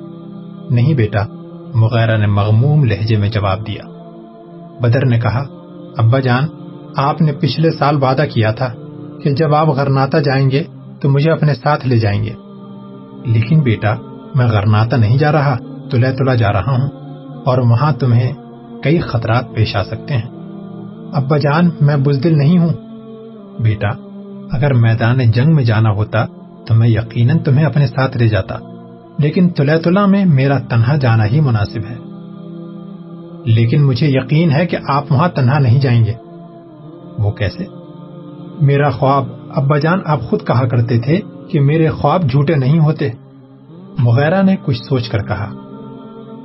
نہیں 0.71 0.95
بیٹا، 0.95 1.23
مغیرہ 1.75 2.17
نے 2.17 2.27
مغموم 2.27 2.85
لہجے 2.85 3.17
میں 3.17 3.29
جواب 3.29 3.67
دیا۔ 3.67 3.83
بدر 4.81 5.07
نے 5.07 5.21
کہا، 5.21 5.43
ابا 5.99 6.19
جان، 6.19 6.45
آپ 6.97 7.21
نے 7.21 7.33
پچھلے 7.33 7.71
سال 7.71 8.03
وعدہ 8.03 8.25
کیا 8.35 8.51
تھا 8.51 8.73
کہ 9.23 9.35
جب 9.35 9.55
آپ 9.55 9.69
غرناتا 9.69 10.19
جائیں 10.19 10.51
گے، 10.51 10.63
تو 11.01 11.09
مجھے 11.09 11.31
اپنے 11.31 11.55
ساتھ 11.55 11.87
لے 11.87 11.99
جائیں 11.99 12.25
گے۔ 12.25 12.33
لیکن 13.25 13.61
بیٹا، 13.61 13.95
میں 14.35 14.47
غرناتا 14.47 14.97
نہیں 14.97 15.19
جا 15.19 15.33
رہا 15.33 15.57
تلا 15.91 16.11
تلا 16.11 16.35
جا 16.35 16.53
رہا 16.53 16.73
ہوں، 16.73 16.89
اور 17.45 17.59
وہاں 17.59 17.93
تمہیں 17.93 18.33
کئی 18.83 18.99
خطرات 18.99 19.45
پیش 19.55 19.77
آ 19.77 19.85
سکتے 19.85 20.15
ہیں۔ 20.15 20.29
ابا 21.13 21.37
جان، 21.37 21.71
میں 21.81 21.97
بزدل 21.97 22.39
نہیں 22.39 22.59
ہوں۔ 22.59 22.73
بیٹا، 23.63 23.89
اگر 24.53 24.75
میدان 24.75 25.31
جنگ 25.31 25.55
میں 25.55 25.65
جانا 25.65 25.91
ہوتا 25.91 26.25
تو 26.67 26.75
میں 26.75 26.89
یقیناً 26.89 27.39
تمہیں 27.39 27.65
اپنے 27.65 27.87
ساتھ 27.87 28.17
لے 28.17 28.29
جاتا، 28.29 28.59
لیکن 29.19 29.49
تلے 29.49 29.79
تلا 29.79 30.07
میں 30.07 30.25
میرا 30.25 30.59
تنہا 30.59 30.97
جانا 30.97 31.27
ہی 31.27 31.41
مناسب 31.41 31.81
ہے۔ 31.91 31.97
لیکن 33.45 33.83
مجھے 33.83 34.07
یقین 34.09 34.51
ہے 34.51 34.67
کہ 34.67 34.77
آپ 34.89 35.13
وہاں 35.13 35.29
تنہا 35.29 35.59
نہیں 35.59 35.81
جائیں 35.81 36.05
گے۔ 36.05 36.13
وہ 37.19 37.31
کیسے؟ 37.31 37.65
میرا 38.61 38.91
خواب، 38.91 39.25
ابا 39.51 39.79
جان، 39.79 39.99
آپ 40.05 40.21
خود 40.21 40.47
کہا 40.47 40.69
کرتے 40.69 40.99
تھے 40.99 41.21
کہ 41.51 41.61
میرے 41.61 41.91
خواب 41.91 42.31
جھوٹے 42.31 42.55
نہیں 42.55 42.79
ہوتے۔ 42.79 43.11
مغیرہ 43.99 44.43
نے 44.43 44.57
کچھ 44.65 44.83
سوچ 44.89 45.09
کر 45.09 45.19
کہا، 45.19 45.53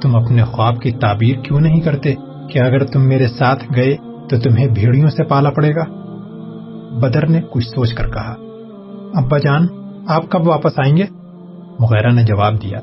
تم 0.01 0.15
اپنے 0.15 0.43
خواب 0.43 0.81
کی 0.81 0.91
تعبیر 0.91 1.35
کیوں 1.35 1.59
نہیں 1.59 1.81
کرتے 1.81 2.15
کہ 2.49 2.59
اگر 2.59 2.85
تم 2.85 3.01
میرے 3.01 3.27
ساتھ 3.27 3.63
گئے 3.75 3.97
تو 4.29 4.39
تمہیں 4.39 4.67
بھیڑیوں 4.67 5.09
سے 5.09 5.23
پالا 5.23 5.49
پڑے 5.49 5.75
گا؟ 5.75 5.83
بدر 6.99 7.27
نے 7.27 7.41
کچھ 7.51 7.67
سوچ 7.67 7.93
کر 7.93 8.07
کہا، 8.09 8.35
ابا 9.13 9.37
جان 9.37 9.67
آپ 10.09 10.29
کب 10.29 10.47
واپس 10.47 10.71
آئیں 10.77 10.97
گے؟ 10.97 11.03
مغیرہ 11.79 12.09
نے 12.09 12.23
جواب 12.23 12.61
دیا، 12.61 12.79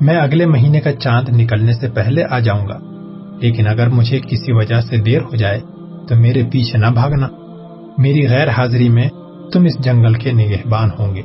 میں 0.00 0.16
اگلے 0.16 0.46
مہینے 0.46 0.80
کا 0.80 0.92
چاند 0.92 1.28
نکلنے 1.28 1.72
سے 1.72 1.88
پہلے 1.88 2.24
آ 2.30 2.38
جاؤں 2.38 2.68
گا، 2.68 2.78
لیکن 3.40 3.66
اگر 3.66 3.88
مجھے 3.88 4.20
کسی 4.20 4.52
وجہ 4.52 4.80
سے 4.80 4.96
دیر 4.96 5.22
ہو 5.22 5.36
جائے 5.36 5.60
تو 6.08 6.14
میرے 6.14 6.42
پیچھے 6.52 6.78
نہ 6.78 6.86
بھاگنا۔ 6.86 7.28
میری 7.98 8.28
غیر 8.28 8.48
حاضری 8.48 8.88
میں 8.88 9.08
تم 9.52 9.64
اس 9.64 9.84
جنگل 9.84 10.14
کے 10.14 10.32
نگہبان 10.32 10.88
ہوں 10.98 11.14
گے۔ 11.14 11.22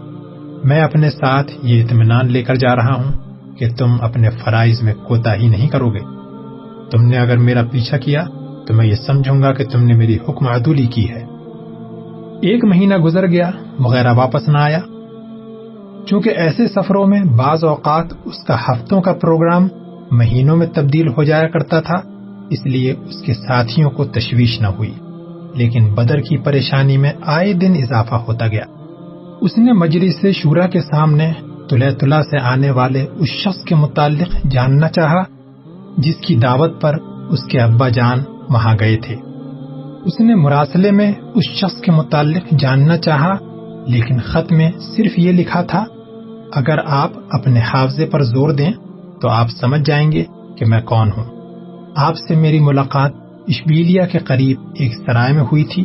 میں 0.63 0.81
اپنے 0.81 1.09
ساتھ 1.09 1.51
یہ 1.63 1.83
اطمینان 1.83 2.31
لے 2.31 2.43
کر 2.43 2.55
جا 2.55 2.75
رہا 2.75 2.93
ہوں 2.93 3.11
کہ 3.55 3.69
تم 3.77 3.95
اپنے 4.01 4.29
فرائض 4.29 4.81
میں 4.81 4.93
کوتا 4.93 5.35
ہی 5.35 5.47
نہیں 5.47 5.67
کرو 5.67 5.89
گے۔ 5.89 5.99
تم 6.91 7.03
نے 7.03 7.17
اگر 7.17 7.37
میرا 7.37 7.61
پیچھا 7.71 7.97
کیا 7.97 8.25
تو 8.67 8.73
میں 8.73 8.85
یہ 8.85 8.95
سمجھوں 8.95 9.41
گا 9.41 9.53
کہ 9.53 9.65
تم 9.65 9.83
نے 9.83 9.93
میری 9.93 10.17
حکم 10.29 10.47
عدولی 10.47 10.85
کی 10.85 11.09
ہے۔ 11.09 11.23
ایک 12.41 12.63
مہینہ 12.65 12.97
گزر 12.97 13.27
گیا 13.27 13.51
وغیرہ 13.79 14.13
واپس 14.13 14.49
نہ 14.49 14.57
آیا۔ 14.57 14.79
چونکہ 16.07 16.29
ایسے 16.29 16.67
سفروں 16.67 17.07
میں 17.07 17.21
بعض 17.23 17.63
اوقات 17.63 18.05
اس 18.25 18.43
کا 18.47 18.55
ہفتوں 18.55 19.01
کا 19.01 19.13
پروگرام 19.13 19.67
مہینوں 20.11 20.55
میں 20.55 20.67
تبدیل 20.67 21.07
ہو 21.07 21.23
جایا 21.23 21.47
کرتا 21.47 21.81
تھا، 21.81 21.95
اس 22.49 22.65
لیے 22.65 22.91
اس 22.91 23.21
کے 23.21 23.33
ساتھیوں 23.33 23.89
کو 23.89 24.05
تشویش 24.05 24.61
نہ 24.61 24.67
ہوئی۔ 24.67 24.93
لیکن 25.55 25.93
بدر 25.93 26.19
کی 26.19 26.37
پریشانی 26.37 26.97
میں 26.97 27.13
آئے 27.25 27.53
دن 27.53 27.73
اضافہ 27.75 28.15
ہوتا 28.15 28.47
گیا۔ 28.47 28.63
اس 29.41 29.57
نے 29.57 29.73
مجلس 29.73 30.21
سے 30.21 30.31
شورا 30.31 30.67
کے 30.67 30.81
سامنے 30.81 31.31
تلے 31.69 31.91
تلا 31.91 32.21
سے 32.23 32.41
آنے 32.43 32.71
والے 32.71 33.05
اس 33.15 33.29
شخص 33.29 33.63
کے 33.63 33.75
متعلق 33.75 34.47
جاننا 34.51 34.89
چاہا، 34.89 35.23
جس 35.97 36.15
کی 36.15 36.35
دعوت 36.35 36.81
پر 36.81 36.95
اس 37.29 37.43
کے 37.51 37.59
ابا 37.59 37.89
جان 37.89 38.19
وہاں 38.49 38.75
گئے 38.79 38.97
تھے۔ 38.97 39.15
اس 40.05 40.19
نے 40.19 40.35
مراسلے 40.35 40.91
میں 40.91 41.11
اس 41.33 41.43
شخص 41.43 41.81
کے 41.81 41.91
متعلق 41.91 42.53
جاننا 42.59 42.97
چاہا، 42.97 43.33
لیکن 43.87 44.19
خط 44.19 44.51
میں 44.51 44.71
صرف 44.95 45.19
یہ 45.19 45.31
لکھا 45.31 45.61
تھا 45.61 45.85
اگر 46.53 46.77
آپ 46.85 47.11
اپنے 47.31 47.59
حافظے 47.59 48.05
پر 48.05 48.23
زور 48.23 48.49
دیں 48.49 48.71
تو 49.21 49.29
آپ 49.29 49.47
سمجھ 49.49 49.81
جائیں 49.85 50.11
گے 50.11 50.23
کہ 50.57 50.65
میں 50.65 50.81
کون 50.81 51.11
ہوں۔ 51.17 51.25
آپ 51.95 52.13
سے 52.17 52.35
میری 52.35 52.59
ملاقات 52.59 53.11
اشبیلیا 53.47 54.05
کے 54.05 54.19
قریب 54.19 54.57
ایک 54.75 54.91
سرائے 54.95 55.33
میں 55.33 55.43
ہوئی 55.43 55.63
تھی۔ 55.63 55.83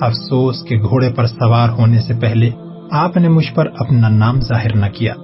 افسوس 0.00 0.62
کے 0.62 0.76
گھوڑے 0.76 1.12
پر 1.12 1.26
سوار 1.26 1.68
ہونے 1.68 2.00
سے 2.00 2.14
پہلے 2.20 2.50
آپ 2.90 3.16
نے 3.16 3.28
مجھ 3.28 3.52
پر 3.54 3.66
اپنا 3.78 4.08
نام 4.08 4.40
ظاہر 4.40 4.76
نہ 4.76 4.86
کیا 4.94 5.14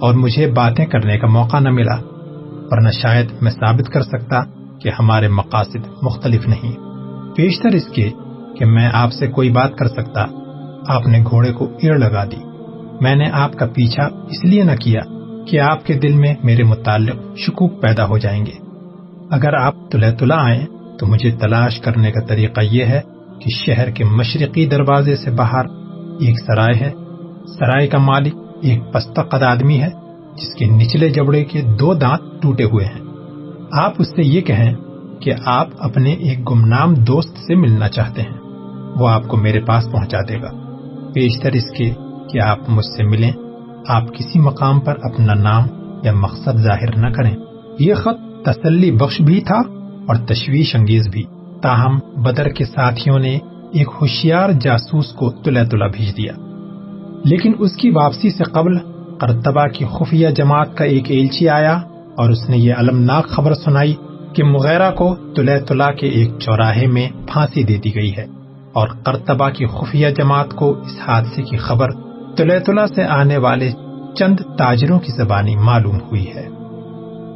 اور 0.00 0.14
مجھے 0.14 0.52
باتیں 0.52 0.86
کرنے 0.86 1.18
کا 1.18 1.26
موقع 1.26 1.58
نہ 1.58 1.68
ملا 1.68 1.96
ورنہ 2.70 2.88
شاید 2.90 3.26
میں 3.40 3.50
ثابت 3.50 3.88
کر 3.88 4.02
سکتا 4.02 4.44
کہ 4.78 4.90
ہمارے 4.98 5.28
مقاصد 5.28 6.02
مختلف 6.02 6.46
نہیں۔ 6.48 6.76
بیشتر 7.36 7.68
اس 7.68 7.86
کے 7.86 8.10
کہ 8.58 8.64
میں 8.64 8.90
آپ 8.92 9.12
سے 9.12 9.26
کوئی 9.26 9.50
بات 9.50 9.76
کر 9.76 9.88
سکتا۔ 9.88 10.24
آپ 10.88 11.06
نے 11.06 11.24
گھوڑے 11.30 11.52
کو 11.52 11.64
اڑ 11.82 11.98
لگا 11.98 12.24
دی۔ 12.24 12.53
میں 13.00 13.14
نے 13.14 13.30
آپ 13.32 13.52
کا 13.52 13.66
پیچھا 13.66 14.04
اس 14.04 14.44
لیے 14.44 14.62
نہ 14.62 14.76
کیا 14.76 15.00
کہ 15.46 15.60
آپ 15.60 15.86
کے 15.86 15.94
دل 15.94 16.12
میں 16.12 16.34
میرے 16.42 16.62
متعلق 16.62 17.38
شکوک 17.38 17.82
پیدا 17.82 18.06
ہو 18.06 18.18
جائیں 18.18 18.46
گے۔ 18.46 18.52
اگر 19.30 19.54
آپ 19.54 19.74
تلے 19.90 20.10
تلا 20.10 20.44
آئیں 20.44 20.66
تو 20.98 21.06
مجھے 21.06 21.30
تلاش 21.30 21.80
کرنے 21.80 22.12
کا 22.12 22.20
طریقہ 22.20 22.60
یہ 22.60 22.84
ہے 22.84 23.00
کہ 23.40 23.50
شہر 23.50 23.90
کے 23.90 24.04
مشرقی 24.04 24.66
دروازے 24.66 25.16
سے 25.16 25.30
باہر 25.30 25.64
ایک 26.20 26.38
سرائے 26.40 26.74
ہے۔ 26.80 26.90
سرائے 27.58 27.86
کا 27.86 27.98
مالک 27.98 28.34
ایک 28.62 28.92
پستہ 28.92 29.20
قد 29.20 29.42
آدمی 29.42 29.80
ہے 29.80 29.88
جس 30.36 30.54
کے 30.54 30.64
نچلے 30.64 31.10
جبڑے 31.10 31.44
کے 31.44 31.60
دو 31.60 31.94
دانت 31.94 32.42
ٹوٹے 32.42 32.64
ہوئے 32.64 32.86
ہیں۔ 32.86 33.00
آپ 33.72 33.92
اس 33.98 34.08
سے 34.08 34.22
یہ 34.22 34.40
کہیں 34.40 34.74
کہ 35.20 35.32
آپ 35.44 35.68
اپنے 35.78 36.12
ایک 36.12 36.50
گمنام 36.50 36.94
دوست 36.94 37.38
سے 37.38 37.54
ملنا 37.54 37.88
چاہتے 37.88 38.22
ہیں۔ 38.22 38.38
وہ 38.96 39.08
آپ 39.08 39.28
کو 39.28 39.36
میرے 39.36 39.60
پاس 39.60 39.84
پہنچا 39.92 40.18
دے 40.28 40.42
گا۔ 40.42 40.50
بیشتر 41.14 41.52
اس 41.52 41.70
کے 41.76 41.92
کہ 42.30 42.40
آپ 42.40 42.58
مجھ 42.68 42.84
سے 42.84 43.04
ملیں، 43.04 43.32
آپ 43.88 44.14
کسی 44.14 44.38
مقام 44.38 44.80
پر 44.80 44.94
اپنا 45.02 45.34
نام 45.34 45.64
یا 46.02 46.12
مقصد 46.12 46.58
ظاہر 46.58 46.96
نہ 46.96 47.14
کریں۔ 47.14 47.36
یہ 47.78 47.94
خط 47.94 48.44
تسلی 48.44 48.90
بخش 48.90 49.20
بھی 49.20 49.40
تھا 49.40 49.58
اور 50.06 50.14
تشویش 50.14 50.74
انگیز 50.74 51.08
بھی۔ 51.08 51.22
تاہم، 51.62 52.22
بدر 52.22 52.48
کے 52.48 52.64
ساتھیوں 52.64 53.18
نے 53.18 53.38
ایک 53.72 53.88
ہوشیار 54.00 54.50
جاسوس 54.50 55.12
کو 55.12 55.30
تلا 55.30 55.64
تلا 55.64 55.86
بھیج 55.86 56.16
دیا۔ 56.16 56.32
لیکن 57.24 57.52
اس 57.58 57.76
کی 57.76 57.90
واپسی 57.90 58.30
سے 58.30 58.44
قبل 58.44 58.78
کرتبہ 59.20 59.66
کی 59.66 59.84
خفیہ 59.84 60.28
جماعت 60.28 60.76
کا 60.76 60.84
ایک 60.84 61.10
ایلچی 61.10 61.48
آیا 61.48 61.76
اور 62.16 62.30
اس 62.30 62.48
نے 62.48 62.56
یہ 62.56 62.74
المناک 62.76 63.28
خبر 63.28 63.54
سنائی 63.54 63.94
کہ 64.32 64.44
مغیرہ 64.44 64.90
کو 64.90 65.16
تلے 65.36 65.60
تلا 65.60 65.90
کے 65.90 66.06
ایک 66.06 66.30
چوراہے 66.38 66.86
میں 66.86 67.08
پھانسی 67.26 67.62
دے 67.62 67.76
دی 67.76 67.94
گئی 67.94 68.16
ہے 68.16 68.26
اور 68.72 68.88
کرتبہ 68.88 69.48
کی 69.48 69.66
خفیہ 69.66 70.08
جماعت 70.08 70.54
کو 70.54 70.70
اس 70.70 70.98
حادثے 71.06 71.42
کی 71.42 71.56
خبر 71.56 71.88
تلے 72.36 72.60
تلا 72.60 72.86
سے 72.86 73.04
آنے 73.04 73.36
والے 73.36 73.70
چند 74.18 74.36
تاجروں 74.58 75.00
کی 75.00 75.12
زبانی 75.12 75.56
معلوم 75.56 75.96
ہوئی 75.96 76.26
ہے۔ 76.34 76.48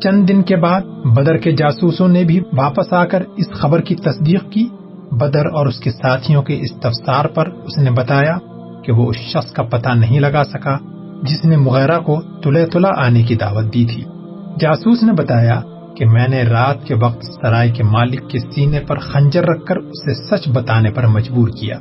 چند 0.02 0.28
دن 0.28 0.43
کے 0.43 0.57
بعد 0.57 0.81
بدر 1.05 1.37
کے 1.37 1.52
جاسوسوں 1.52 2.09
نے 2.09 2.25
بھی 2.25 2.40
واپس 2.40 2.93
آ 2.93 3.05
کر 3.05 3.23
اس 3.37 3.50
خبر 3.50 3.81
کی 3.81 3.95
تصدیق 3.95 4.50
کی۔ 4.50 4.69
بدر 5.12 5.47
اور 5.47 5.67
اس 5.67 5.81
کے 5.81 5.90
ساتھیوں 5.90 6.43
کے 6.43 6.61
استفسار 6.61 7.25
پر 7.25 7.49
اس 7.49 7.78
نے 7.78 7.90
بتایا 7.90 8.38
کہ 8.85 8.93
وہ 8.93 9.11
اس 9.11 9.17
شخص 9.17 9.52
کا 9.52 9.62
پتہ 9.62 9.88
نہیں 9.88 10.21
لگا 10.21 10.45
سکا 10.45 10.78
جس 11.23 11.45
نے 11.45 11.57
مغیرہ 11.57 11.99
کو 11.99 12.21
تلے 12.21 12.67
تلا 12.67 12.90
آنے 12.97 13.23
کی 13.23 13.35
دعوت 13.35 13.75
دی 13.75 13.85
تھی۔ 13.85 14.05
جاسوس 14.61 15.02
نے 15.02 15.12
بتایا 15.12 15.61
کہ 15.97 16.07
میں 16.07 16.28
نے 16.28 16.43
رات 16.43 16.85
کے 16.85 16.95
وقت 16.95 17.25
سرائے 17.25 17.71
کے 17.71 17.83
مالک 17.83 18.31
کے 18.31 18.38
سینے 18.38 18.81
پر 18.81 18.99
خنجر 18.99 19.45
رکھ 19.45 19.67
کر 19.67 19.76
اسے 19.76 20.14
سچ 20.28 20.49
بتانے 20.49 20.90
پر 20.90 21.07
مجبور 21.07 21.49
کیا۔ 21.49 21.78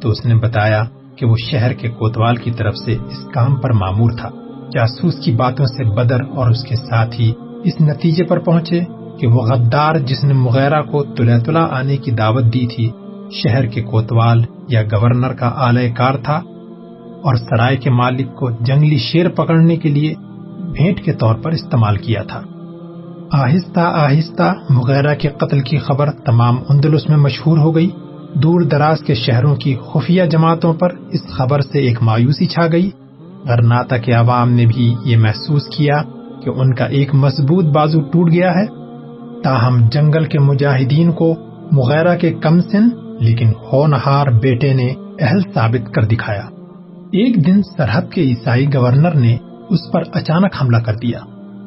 تو 0.00 0.08
اس 0.08 0.26
نے 0.26 0.34
بتایا 0.34 0.84
کہ 1.20 1.26
وہ 1.26 1.36
شہر 1.50 1.72
کے 1.72 1.88
کوتوال 1.88 2.36
کی 2.36 2.50
طرف 2.50 2.74
سے 2.76 2.92
اس 2.92 3.32
کام 3.34 3.56
پر 3.56 3.72
معمور 3.72 4.10
تھا۔ 4.20 4.28
جاسوس 4.72 5.14
کی 5.24 5.32
باتوں 5.32 5.66
سے 5.66 5.84
بدر 5.84 6.20
اور 6.20 6.50
اس 6.50 6.64
کے 6.64 6.76
ساتھی 6.76 7.32
اس 7.64 7.80
نتیجے 7.80 8.24
پر 8.24 8.38
پہنچے 8.38 8.80
کہ 9.18 9.26
وہ 9.26 9.42
غدار 9.42 9.94
جس 9.94 10.24
نے 10.24 10.34
مغیرہ 10.34 10.82
کو 10.82 11.04
تلے 11.04 11.40
تلا 11.40 11.66
آنے 11.70 11.96
کی 11.96 12.10
دعوت 12.10 12.44
دی 12.44 12.66
تھی، 12.66 12.90
شہر 13.30 13.66
کے 13.66 13.82
کوتوال 13.82 14.44
یا 14.68 14.82
گورنر 14.82 15.34
کا 15.34 15.46
اعلی 15.46 15.90
کار 15.90 16.14
تھا 16.14 16.36
اور 17.24 17.34
سرائے 17.34 17.76
کے 17.76 17.90
مالک 17.90 18.34
کو 18.34 18.50
جنگلی 18.50 18.98
شیر 18.98 19.28
پکڑنے 19.28 19.76
کے 19.76 19.88
لیے 19.88 20.14
بھیٹ 20.72 21.04
کے 21.04 21.12
طور 21.12 21.34
پر 21.34 21.50
استعمال 21.50 21.96
کیا 21.96 22.22
تھا۔ 22.22 22.40
آہستہ 23.32 23.80
آہستہ 23.80 24.54
مغیرہ 24.70 25.14
کے 25.14 25.28
قتل 25.28 25.60
کی 25.60 25.78
خبر 25.78 26.10
تمام 26.10 26.56
اندلس 26.68 27.08
میں 27.08 27.16
مشہور 27.16 27.58
ہو 27.58 27.74
گئی۔ 27.74 27.90
دور 28.34 28.60
دراز 28.60 29.00
کے 29.00 29.14
شہروں 29.14 29.56
کی 29.56 29.76
خفیہ 29.76 30.22
جماعتوں 30.22 30.74
پر 30.74 30.88
اس 31.12 31.26
خبر 31.28 31.60
سے 31.60 31.78
ایک 31.78 32.02
مایوسی 32.02 32.46
چھا 32.46 32.66
گئی۔ 32.72 32.90
غرناتا 33.48 33.96
کے 33.96 34.12
عوام 34.12 34.52
نے 34.52 34.66
بھی 34.66 34.94
یہ 35.04 35.16
محسوس 35.16 35.66
کیا 35.76 36.02
کہ 36.44 36.50
ان 36.50 36.74
کا 36.74 36.84
ایک 36.84 37.14
مضبوط 37.14 37.64
بازو 37.64 38.00
ٹوٹ 38.00 38.32
گیا 38.32 38.54
ہے۔ 38.54 38.66
تاہم 39.42 39.88
جنگل 39.92 40.24
کے 40.24 40.38
مجاہدین 40.38 41.12
کو 41.12 41.34
مغیرہ 41.72 42.16
کے 42.16 42.32
کم 42.32 42.60
سن 42.60 42.88
لیکن 43.20 43.52
ہونہار 43.72 44.26
بیٹے 44.26 44.72
نے 44.72 44.94
اہل 45.20 45.40
ثابت 45.54 45.94
کر 45.94 46.04
دکھایا۔ 46.04 46.42
ایک 47.12 47.46
دن 47.46 47.62
سرحد 47.62 48.02
کے 48.12 48.22
عیسائی 48.22 48.66
گورنر 48.74 49.14
نے 49.14 49.36
اس 49.68 49.92
پر 49.92 50.02
اچانک 50.12 50.52
حملہ 50.60 50.76
کر 50.76 50.94
دیا۔ 50.94 51.18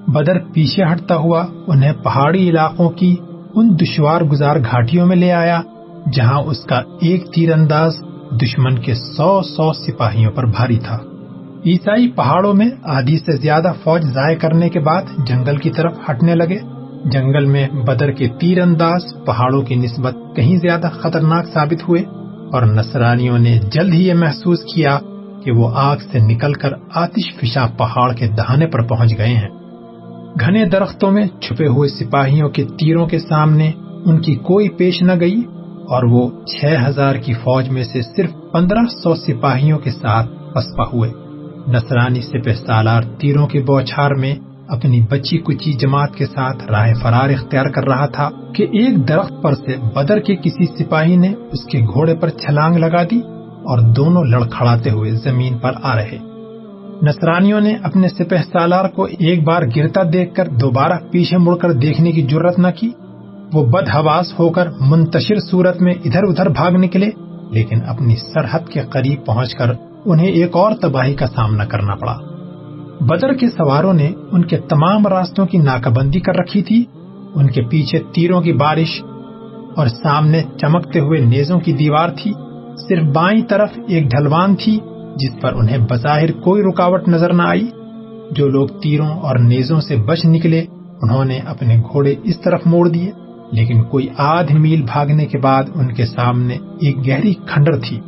بدر 0.08 0.39
پیچھے 0.39 0.84
ہٹتا 0.84 1.15
ہوا 1.15 1.46
انہیں 1.67 1.93
پہاڑی 1.93 2.50
علاقوں 2.50 2.89
کی 2.89 3.15
ان 3.55 3.79
دشوار 3.82 4.22
گزار 4.22 4.55
گھاٹیوں 4.55 5.05
میں 5.05 5.15
لے 5.15 5.32
آیا۔ 5.32 5.62
جہاں 6.12 6.42
اس 6.42 6.64
کا 6.64 6.82
ایک 7.02 7.32
تیر 7.34 7.54
انداز 7.54 7.94
دشمن 8.42 8.80
کے 8.80 8.94
سو 8.96 9.42
سو 9.42 9.74
سپاہیوں 9.74 10.32
پر 10.32 10.46
بھاری 10.46 10.80
تھا۔ 10.80 10.98
عیسائی 11.66 12.12
پہاڑوں 12.12 12.54
میں 12.54 12.70
آدھی 12.84 13.18
سے 13.18 13.36
زیادہ 13.36 13.74
فوج 13.84 14.02
ضائع 14.02 14.36
کرنے 14.36 14.70
کے 14.70 14.80
بعد 14.80 15.02
جنگل 15.28 15.58
کی 15.58 15.70
طرف 15.70 15.94
ہٹنے 16.10 16.36
لگے۔ 16.36 16.60
جنگل 17.06 17.46
میں 17.46 17.68
بدر 17.68 18.12
کے 18.12 18.28
تیر 18.40 18.62
انداز 18.62 19.02
پہاڑوں 19.26 19.62
کی 19.62 19.76
نسبت 19.76 20.16
کہیں 20.36 20.56
زیادہ 20.56 20.90
خطرناک 20.92 21.46
ثابت 21.54 21.90
ہوئے 21.90 22.02
اور 22.52 22.62
نصرانیوں 22.62 23.40
نے 23.40 23.60
جلد 23.72 23.94
ہی 23.94 24.08
یہ 24.08 24.14
محسوس 24.14 24.60
کیا 24.76 25.00
کہ 25.44 25.52
وہ 25.52 25.72
آگ 25.76 25.98
سے 26.12 26.20
نکل 26.20 26.54
کر 26.54 26.70
آتش 26.96 27.36
فشا 27.40 27.68
پہاڑ 27.78 28.14
کے 28.14 28.28
دہانے 28.28 28.68
پر 28.68 28.82
پہنچ 28.82 29.18
گئے 29.18 29.34
ہیں۔ 29.34 29.50
گھنے 30.40 30.66
درختوں 30.66 31.12
میں 31.12 31.26
چھپے 31.42 31.68
ہوئے 31.68 31.90
سپاہیوں 31.90 32.50
کے 32.50 32.64
تیروں 32.64 33.08
کے 33.08 33.20
سامنے 33.20 33.72
ان 34.06 34.22
کی 34.22 34.36
کوئی 34.36 34.70
پیش 34.70 35.02
نہ 35.02 35.12
گئی۔ 35.20 35.42
اور 35.94 36.04
وہ 36.04 36.30
چھ 36.46 36.76
ہزار 36.88 37.16
کی 37.16 37.34
فوج 37.34 37.70
میں 37.70 37.84
سے 37.84 38.02
صرف 38.02 38.32
پندرہ 38.54 38.86
سو 39.04 39.16
سپاہیوں 39.16 39.80
کے 39.80 39.92
ساتھ 39.92 40.32
پسپا 40.56 40.84
ہوئے۔ 40.84 41.12
نصرانی 41.68 42.22
سپہ 42.22 42.54
سالار 42.68 43.02
تیروں 43.18 43.48
کے 43.48 43.60
بوچھار 43.60 44.12
میں 44.12 44.36
اپنی 44.68 45.02
بچی 45.10 45.38
کچی 45.38 45.74
جماعت 45.74 46.16
کے 46.16 46.26
ساتھ 46.26 46.64
راہ 46.72 46.94
فرار 47.02 47.30
اختیار 47.30 47.66
کر 47.66 47.88
رہا 47.88 48.06
تھا 48.06 48.30
کہ 48.56 48.64
ایک 48.64 49.08
درخت 49.08 49.34
پر 49.42 49.54
سے 49.54 49.76
بدر 49.96 50.20
کے 50.20 50.36
کسی 50.36 50.66
سپاہی 50.66 51.16
نے 51.16 51.34
اس 51.52 51.66
کے 51.66 51.80
گھوڑے 51.80 52.16
پر 52.16 52.30
چھلانگ 52.30 52.76
لگا 52.76 53.04
دی 53.04 53.20
اور 53.72 53.80
دونوں 53.94 54.24
لڑکھڑاتے 54.24 54.90
ہوئے 54.90 55.12
زمین 55.12 55.58
پر 55.58 55.72
آ 55.84 55.96
رہے۔ 55.96 56.18
نصرانیوں 57.02 57.62
نے 57.62 57.76
اپنے 57.84 58.08
سپہ 58.08 58.42
سالار 58.54 58.90
کو 58.90 59.04
ایک 59.04 59.44
بار 59.44 59.62
گرتا 59.76 60.02
دیکھ 60.14 60.36
کر 60.36 60.48
دوبارہ 60.48 60.98
پیچھے 61.12 61.38
مڑ 61.38 61.56
کر 61.56 61.72
دیکھنے 61.72 62.12
کی 62.12 62.22
جرت 62.22 62.60
نہ 62.60 62.68
کی۔ 62.80 62.90
وہ 63.54 63.66
بد 63.66 63.90
حواس 63.96 64.40
ہو 64.40 64.50
کر 64.50 64.68
منتشر 64.80 65.40
صورت 65.52 65.82
میں 65.82 65.94
ادھر 66.06 66.24
ادھر 66.24 66.50
بھاگ 66.50 66.72
نکلے، 66.72 67.10
لیکن 67.52 67.80
اپنی 67.88 68.16
سرحد 68.16 68.70
کے 68.70 68.82
قریب 68.82 69.26
پہنچ 69.26 69.56
کر 69.56 69.72
انہیں 70.06 70.28
ایک 70.28 70.56
اور 70.56 70.72
تباہی 70.82 71.14
کا 71.14 71.28
سامنا 71.28 71.66
کرنا 71.66 71.96
پڑا۔ 71.96 72.18
بدر 73.02 73.34
کے 73.34 73.50
سواروں 73.50 73.94
نے 73.94 74.12
ان 74.32 74.46
کے 74.46 74.58
تمام 74.58 75.08
راستوں 75.08 75.46
کی 75.46 75.58
ناکہ 75.58 75.90
بندی 75.90 76.20
کر 76.20 76.36
رکھی 76.36 76.64
تھی، 76.64 76.84
ان 77.36 77.48
کے 77.48 77.62
پیچھے 77.62 78.00
تیروں 78.16 78.42
کی 78.42 78.54
بارش 78.54 79.04
اور 79.76 79.88
سامنے 79.88 80.44
چمکتے 80.62 81.00
ہوئے 81.00 81.20
نیزوں 81.20 81.60
کی 81.60 81.74
دیوار 81.74 82.10
تھی، 82.10 82.34
صرف 82.88 83.04
بائیں 83.04 83.42
طرف 83.42 83.70
ایک 83.88 84.04
ڈھلوان 84.04 84.56
تھی 84.56 84.80
جس 85.16 85.42
پر 85.42 85.54
انہیں 85.54 85.78
بظاہر 85.90 86.32
کوئی 86.32 86.64
رکاوٹ 86.64 87.08
نظر 87.08 87.34
نہ 87.34 87.42
آئی۔ 87.42 87.68
جو 88.32 88.48
لوگ 88.48 88.68
تیروں 88.68 89.10
اور 89.10 89.40
نیزوں 89.40 89.82
سے 89.82 89.96
بچ 89.96 90.26
نکلے، 90.26 90.66
انہوں 91.02 91.26
نے 91.26 91.40
اپنے 91.46 91.82
گھوڑے 91.92 92.16
اس 92.24 92.40
طرف 92.42 92.62
موڑ 92.66 92.90
دیے۔ 92.90 93.12
لیکن 93.54 93.84
کوئی 93.84 94.08
آدھ 94.18 94.52
میل 94.52 94.82
بھاگنے 94.82 95.26
کے 95.26 95.38
بعد 95.38 95.64
ان 95.76 95.94
کے 95.94 96.06
سامنے 96.06 96.58
ایک 96.82 97.08
گہری 97.08 97.34
کھنڈر 97.34 97.80
تھی۔ 97.80 98.00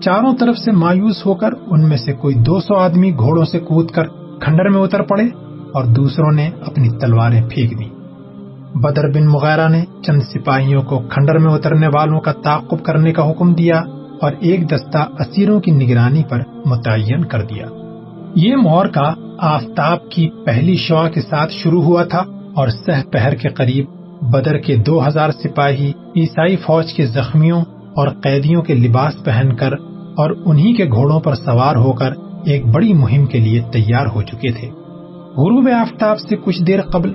چاروں 0.00 0.36
طرف 0.40 0.58
سے 0.58 0.72
مایوس 0.72 1.26
ہو 1.26 1.34
کر 1.34 1.50
ان 1.66 1.88
میں 1.88 1.96
سے 1.96 2.12
کوئی 2.12 2.34
دو 2.34 2.60
سو 2.60 2.74
آدمی 2.74 3.12
گھوڑوں 3.12 3.44
سے 3.44 3.58
کود 3.58 3.90
کر 3.90 4.04
کھنڈر 4.40 4.68
میں 4.68 4.82
اتر 4.82 5.02
پڑے 5.02 5.24
اور 5.74 5.84
دوسروں 5.84 6.32
نے 6.32 6.50
اپنی 6.66 6.88
تلواریں 6.90 7.42
پھینک 7.50 7.78
دی 7.78 7.84
بدر 8.74 9.08
بن 9.08 9.26
مغیرہ 9.26 9.68
نے 9.68 9.84
چند 10.02 10.22
سپاہیوں 10.22 10.82
کو 10.82 10.98
کھنڈر 10.98 11.38
میں 11.38 11.52
اترنے 11.52 11.88
والوں 11.94 12.20
کا 12.20 12.32
تعقب 12.32 12.84
کرنے 12.84 13.12
کا 13.12 13.30
حکم 13.30 13.54
دیا 13.54 13.82
اور 14.20 14.32
ایک 14.40 14.70
دستہ 14.70 14.98
اسیروں 14.98 15.60
کی 15.60 15.70
نگرانی 15.70 16.22
پر 16.28 16.40
متعین 16.64 17.24
کر 17.24 17.42
دیا۔ 17.42 17.66
یہ 18.34 18.56
مور 18.56 18.86
کا 18.86 19.12
آفتاب 19.38 20.10
کی 20.10 20.28
پہلی 20.46 20.76
شعا 20.76 21.08
کے 21.08 21.20
ساتھ 21.20 21.52
شروع 21.52 21.82
ہوا 21.82 22.04
تھا 22.04 22.22
اور 22.54 22.68
سہ 22.68 23.02
پہر 23.12 23.34
کے 23.34 23.48
قریب 23.48 23.84
بدر 24.22 24.58
کے 24.58 24.76
دو 24.76 25.06
ہزار 25.06 25.30
سپاہی 25.30 25.92
عیسائی 26.16 26.56
فوج 26.56 26.92
کے 26.92 27.06
زخمیوں 27.06 27.62
اور 27.96 28.08
قیدیوں 28.08 28.62
کے 28.62 28.74
لباس 28.74 29.24
پہن 29.24 29.56
کر 29.56 29.72
اور 30.16 30.30
انہی 30.44 30.74
کے 30.74 30.84
گھوڑوں 30.84 31.20
پر 31.20 31.34
سوار 31.34 31.76
ہو 31.76 31.92
کر 31.92 32.10
ایک 32.44 32.66
بڑی 32.66 32.94
مہم 32.94 33.26
کے 33.26 33.38
لیے 33.38 33.60
تیار 33.72 34.06
ہو 34.06 34.22
چکے 34.22 34.52
تھے۔ 34.52 34.68
غروب 35.36 35.68
آفتاب 35.80 36.18
سے 36.20 36.36
کچھ 36.44 36.62
دیر 36.62 36.80
قبل 36.80 37.12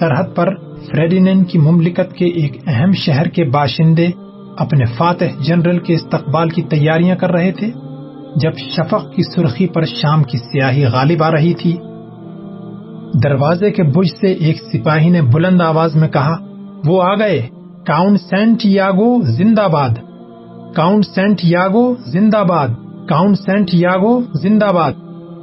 سرحد 0.00 0.24
پر 0.34 0.54
فریڈینن 0.56 1.44
کی 1.44 1.58
مملکت 1.58 2.12
کے 2.12 2.26
ایک 2.26 2.56
اہم 2.66 2.92
شہر 2.92 3.28
کے 3.28 3.44
باشندے 3.44 4.06
اپنے 4.56 4.84
فاتح 4.84 5.24
جنرل 5.40 5.78
کے 5.78 5.94
استقبال 5.94 6.48
کی 6.48 6.62
تیاریاں 6.62 7.16
کر 7.16 7.32
رہے 7.32 7.52
تھے۔ 7.52 7.70
جب 8.36 8.58
شفق 8.58 9.12
کی 9.14 9.22
سرخی 9.22 9.66
پر 9.66 9.84
شام 9.84 10.22
کی 10.22 10.38
سیاہی 10.38 10.84
غالب 10.84 11.22
آ 11.22 11.30
رہی 11.30 11.54
تھی 11.54 11.76
دروازے 13.14 13.70
کے 13.70 13.82
بج 13.82 14.08
سے 14.20 14.32
ایک 14.32 14.56
سپاہی 14.72 15.10
نے 15.10 15.22
بلند 15.22 15.60
آواز 15.60 15.96
میں 15.96 16.08
کہا، 16.08 16.36
وہ 16.86 17.02
آ 17.02 17.14
گئے 17.14 17.48
کاؤنٹ 17.86 18.20
سینٹ 18.20 18.66
یاگو 18.66 19.22
زندہ 19.22 19.68
باد 19.72 19.88
کاؤنٹ 20.74 21.04
سینٹ 21.04 21.40
یاگو 21.42 21.94
زندہ 22.06 22.44
باد 22.48 22.68
کاؤنٹ 23.08 23.38
سینٹ 23.38 23.70
یاگو 23.72 24.20
زندہ 24.42 24.72
باد۔ 24.74 24.92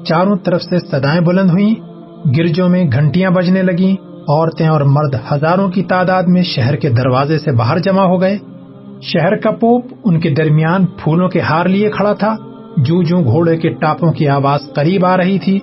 چاروں 0.08 0.36
طرف 0.36 0.62
سے 0.62 0.80
سدائیں 0.80 1.22
بلند 1.22 1.50
ہوئی 1.50 1.74
گرجوں 2.38 2.70
میں 2.70 2.84
گھنٹیاں 2.92 3.32
بجنے 3.32 3.62
لگی 3.62 3.96
عورتیں 4.30 4.68
اور 4.68 4.82
مرد 4.82 5.16
ہزاروں 5.32 5.70
کی 5.70 5.84
تعداد 5.84 6.24
میں 6.24 6.44
شہر 6.44 6.76
کے 6.76 6.90
دروازے 6.90 7.38
سے 7.38 7.52
باہر 7.52 7.80
جمع 7.80 8.06
ہو 8.06 8.22
گئے۔ 8.22 8.38
شہر 9.02 9.36
کا 9.36 9.52
پوپ 9.52 9.86
ان 10.04 10.20
کے 10.20 10.30
درمیان 10.30 10.86
پھولوں 10.86 11.30
کے 11.30 11.40
ہار 11.40 11.66
لیے 11.66 11.90
کھڑا 11.90 12.14
تھا 12.14 12.36
جو 12.78 13.04
جو 13.04 13.18
گھوڑے 13.24 13.58
کے 13.58 13.70
ٹاپوں 13.70 14.12
کی 14.14 14.28
آواز 14.28 14.60
قریب 14.74 15.06
آ 15.06 15.18
رہی 15.18 15.40
تھی۔ 15.40 15.60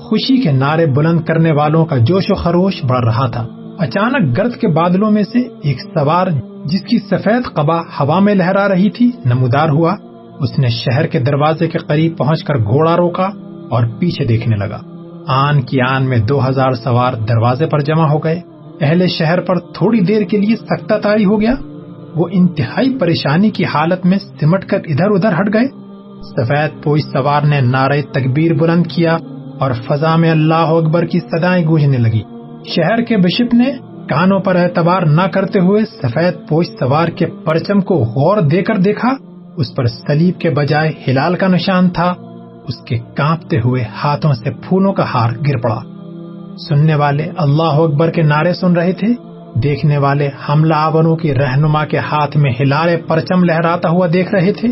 خوشی 0.00 0.36
کے 0.36 0.52
نعرے 0.52 0.86
بلند 0.86 1.20
کرنے 1.20 1.52
والوں 1.52 1.84
کا 1.86 1.96
جوش 1.96 2.24
و 2.28 2.34
خروش 2.34 2.84
بڑھ 2.84 3.04
رہا 3.04 3.26
تھا۔ 3.26 3.46
اچانک 3.78 4.38
گرد 4.38 4.54
کے 4.54 4.68
بادلوں 4.68 5.10
میں 5.10 5.22
سے 5.22 5.38
ایک 5.62 5.80
سوار 5.82 6.26
جس 6.64 6.80
کی 6.80 6.98
سفید 6.98 7.54
قبا 7.54 7.80
ہوا 7.80 8.18
میں 8.18 8.34
لہرا 8.34 8.68
رہی 8.68 8.90
تھی، 8.90 9.10
نمودار 9.24 9.68
ہوا۔ 9.68 9.96
اس 10.40 10.58
نے 10.58 10.68
شہر 10.68 11.06
کے 11.06 11.18
دروازے 11.18 11.68
کے 11.68 11.78
قریب 11.78 12.18
پہنچ 12.18 12.44
کر 12.44 12.54
گھوڑا 12.54 12.96
روکا 12.96 13.30
اور 13.70 13.86
پیچھے 13.98 14.24
دیکھنے 14.24 14.56
لگا۔ 14.56 14.78
آن 15.26 15.62
کی 15.62 15.80
آن 15.80 16.08
میں 16.08 16.18
دو 16.18 16.48
ہزار 16.48 16.72
سوار 16.72 17.12
دروازے 17.12 17.66
پر 17.66 17.80
جمع 17.80 18.06
ہو 18.06 18.18
گئے۔ 18.18 18.40
اہل 18.80 19.06
شہر 19.06 19.40
پر 19.40 19.58
تھوڑی 19.58 20.00
دیر 20.00 20.22
کے 20.22 20.36
لیے 20.36 20.56
سختہ 20.56 20.94
تاری 21.02 21.24
ہو 21.24 21.40
گیا۔ 21.40 21.54
وہ 22.14 22.28
انتہائی 22.32 22.98
پریشانی 22.98 23.50
کی 23.50 23.64
حالت 23.64 24.06
میں 24.06 24.18
سمٹ 24.18 24.64
کر 24.64 24.78
ادھر 24.84 25.10
ادھر 25.10 25.32
ہٹ 25.32 25.54
گئے۔ 25.54 25.66
سفید 26.22 26.82
پوئی 26.82 27.02
سوار 27.02 27.42
نے 27.42 27.60
نعرہ 27.60 28.00
تکبیر 28.12 28.54
بلند 28.54 28.86
کیا۔ 28.86 29.16
اور 29.58 29.70
فضا 29.88 30.16
میں 30.16 30.30
اللہ 30.30 30.54
اکبر 30.54 31.04
کی 31.04 31.20
سدائیں 31.20 31.66
گونجنے 31.66 31.98
لگی۔ 31.98 32.22
شہر 32.66 33.02
کے 33.02 33.16
بشپ 33.16 33.54
نے 33.54 33.64
کانوں 34.08 34.40
پر 34.40 34.56
اعتبار 34.56 35.02
نہ 35.02 35.22
کرتے 35.22 35.60
ہوئے 35.60 35.84
سفید 35.84 36.48
پوش 36.48 36.66
سوار 36.80 37.08
کے 37.08 37.26
پرچم 37.26 37.80
کو 37.80 37.94
غور 37.94 38.40
دے 38.40 38.62
کر 38.62 38.76
دیکھا۔ 38.76 39.08
اس 39.56 39.74
پر 39.74 39.86
سلیب 39.86 40.40
کے 40.40 40.50
بجائے 40.50 40.92
ہلال 41.08 41.34
کا 41.34 41.46
نشان 41.46 41.90
تھا۔ 41.90 42.14
اس 42.68 42.84
کے 42.86 42.98
کانپتے 43.16 43.58
ہوئے 43.58 43.84
ہاتھوں 44.04 44.32
سے 44.32 44.50
پھولوں 44.50 44.92
کا 44.92 45.04
ہار 45.14 45.30
گر 45.48 45.56
پڑا۔ 45.56 45.80
سننے 46.68 46.94
والے 46.94 47.26
اللہ 47.36 47.62
اکبر 47.62 48.10
کے 48.10 48.22
نعرے 48.22 48.52
سن 48.52 48.72
رہے 48.72 48.92
تھے۔ 48.92 49.08
دیکھنے 49.60 49.98
والے 49.98 50.28
حملہ 50.48 50.74
آوروں 50.74 51.16
کی 51.16 51.34
رہنما 51.34 51.84
کے 51.84 51.98
ہاتھ 51.98 52.36
میں 52.36 52.50
ہلال 52.60 52.88
پرچم 53.08 53.44
لہراتا 53.44 53.88
ہوا 53.88 54.06
دیکھ 54.12 54.34
رہے 54.34 54.52
تھے۔ 54.52 54.68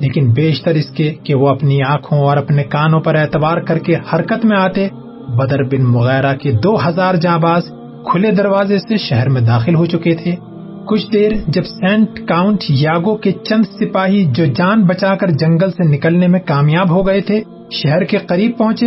لیکن 0.00 0.32
بیشتر 0.32 0.70
اس 0.70 0.86
کے 0.86 1.14
کہ 1.24 1.34
وہ 1.34 1.48
اپنی 1.48 1.82
آنکھوں 1.82 2.18
اور 2.18 2.36
اپنے 2.36 2.64
کانوں 2.64 3.00
پر 3.00 3.14
اعتبار 3.14 3.56
کر 3.56 3.78
کے 3.78 3.96
حرکت 4.12 4.44
میں 4.44 4.56
آتے، 4.56 4.88
بدر 5.28 5.62
بن 5.62 5.84
مغیرہ 5.84 6.36
کے 6.36 6.52
دو 6.52 6.88
ہزار 6.88 7.14
جاں 7.14 7.38
باز 7.38 7.62
کھلے 8.04 8.30
دروازے 8.30 8.78
سے 8.78 8.96
شہر 8.96 9.28
میں 9.28 9.40
داخل 9.40 9.74
ہو 9.74 9.86
چکے 9.86 10.14
تھے۔ 10.14 10.34
کچھ 10.86 11.12
دیر 11.12 11.30
جب 11.46 11.62
سینٹ 11.64 12.28
کاؤنٹ 12.28 12.64
یاگو 12.68 13.16
کے 13.16 13.32
چند 13.32 13.64
سپاہی 13.80 14.24
جو 14.24 14.44
جان 14.46 14.84
بچا 14.86 15.14
کر 15.14 15.30
جنگل 15.30 15.70
سے 15.70 15.88
نکلنے 15.88 16.28
میں 16.28 16.40
کامیاب 16.40 16.90
ہو 16.90 17.06
گئے 17.06 17.20
تھے، 17.20 17.42
شہر 17.70 18.04
کے 18.04 18.18
قریب 18.18 18.58
پہنچے 18.58 18.86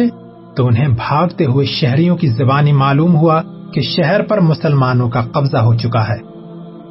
تو 0.57 0.67
انہیں 0.67 0.87
بھاگتے 0.87 1.45
ہوئے 1.45 1.65
شہریوں 1.65 2.17
کی 2.17 2.27
زبانی 2.27 2.71
معلوم 2.71 3.15
ہوا 3.15 3.41
کہ 3.73 3.81
شہر 3.81 4.21
پر 4.21 4.39
مسلمانوں 4.39 5.09
کا 5.09 5.21
قبضہ 5.21 5.57
ہو 5.57 5.73
چکا 5.73 6.09
ہے۔ 6.09 6.26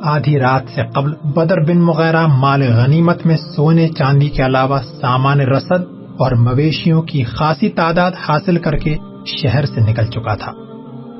آدھی 0.02 0.38
رات 0.38 0.62
سے 0.74 0.80
قبل 0.94 1.14
بدر 1.24 1.60
بن 1.60 1.80
مغیرہ 1.80 2.26
مال 2.26 2.62
غنیمت 2.62 3.26
میں 3.26 3.36
سونے 3.36 3.88
چاندی 3.88 4.28
کے 4.28 4.46
علاوہ 4.46 4.78
سامان 5.00 5.40
رسد 5.40 5.84
اور 6.18 6.32
مویشیوں 6.32 7.02
کی 7.02 7.24
خاصی 7.24 7.68
تعداد 7.68 8.10
حاصل 8.28 8.58
کر 8.58 8.72
کے 8.72 8.96
شہر 9.26 9.64
سے 9.64 9.80
نکل 9.80 10.06
چکا 10.06 10.34
تھا۔ 10.34 10.52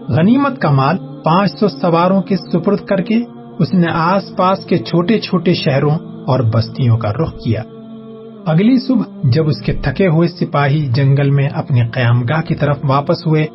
غنیمت 0.08 0.60
کا 0.60 0.70
مال 0.70 0.96
پانچ 1.24 1.52
سو 1.60 1.68
سواروں 1.68 2.22
کے 2.22 2.36
سپرد 2.36 2.78
کر 2.78 2.96
کے 2.96 3.14
اس 3.58 3.74
نے 3.74 3.86
آس 3.94 4.36
پاس 4.36 4.66
کے 4.66 4.78
چھوٹے 4.78 5.20
چھوٹے 5.20 5.54
شہروں 5.54 5.98
اور 6.26 6.40
بستیوں 6.40 6.98
کا 6.98 7.12
رخ 7.12 7.34
کیا۔ 7.44 7.62
اگلی 8.46 8.78
صبح 8.78 9.02
جب 9.24 9.48
اس 9.48 9.62
کے 9.62 9.72
تھکے 9.72 10.06
ہوئے 10.06 10.28
سپاہی 10.28 10.86
جنگل 10.86 11.30
میں 11.30 11.48
اپنی 11.48 11.88
قیام 11.88 12.22
گاہ 12.22 12.42
کی 12.42 12.54
طرف 12.54 12.78
واپس 12.84 13.26
ہوئے 13.26 13.46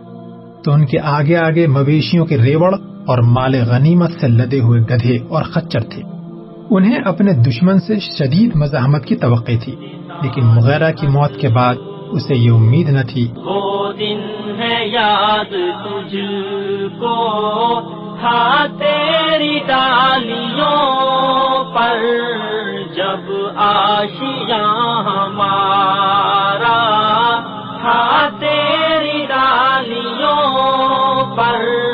تو 0.64 0.72
ان 0.72 0.86
کے 0.86 1.00
آگے 1.00 1.38
آگے 1.38 1.68
مویشیوں 1.68 2.26
کے 2.26 2.38
ریوڑ 2.38 2.76
اور 3.12 3.20
مال 3.24 3.56
غنیمت 3.56 4.12
سے 4.22 4.28
لدے 4.28 4.60
ہوئے 4.60 4.82
گدھے 4.82 5.18
اور 5.30 5.44
خچر 5.44 5.80
تھے۔ 5.80 6.02
انہیں 6.70 6.98
اپنے 7.06 7.34
دشمن 7.34 7.80
سے 7.80 8.00
شدید 8.00 8.56
مزاحمت 8.56 9.06
کی 9.06 9.16
توقع 9.16 9.52
تھی، 9.64 9.76
لیکن 10.22 10.46
مغیرہ 10.46 10.92
کی 10.92 11.08
موت 11.08 11.40
کے 11.40 11.50
بعد 11.50 11.76
اسے 12.12 12.36
یہ 12.36 12.52
امید 12.52 12.90
نہ 12.90 13.00
تھی۔ 13.10 13.28
وہ 13.36 13.94
دن 13.94 14.20
ہے 14.60 14.88
یاد 14.88 15.52
تجھ 15.84 16.16
کو، 17.00 17.18
تھا 18.20 18.66
تیری 18.80 19.60
ڈالیوں 19.68 21.64
پر۔ 21.64 22.04
جب 22.96 23.34
آشیاں 23.56 25.04
ہمارا، 25.04 26.80
تھا 27.82 28.30
تیری 28.40 29.26
ڈالیوں 29.26 30.46
پر۔ 31.36 31.91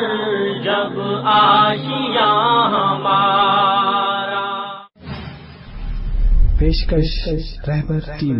ہمارا۔ 2.20 4.44
پیشکش 6.58 7.12
رہبر 7.68 8.00
ٹیم 8.20 8.38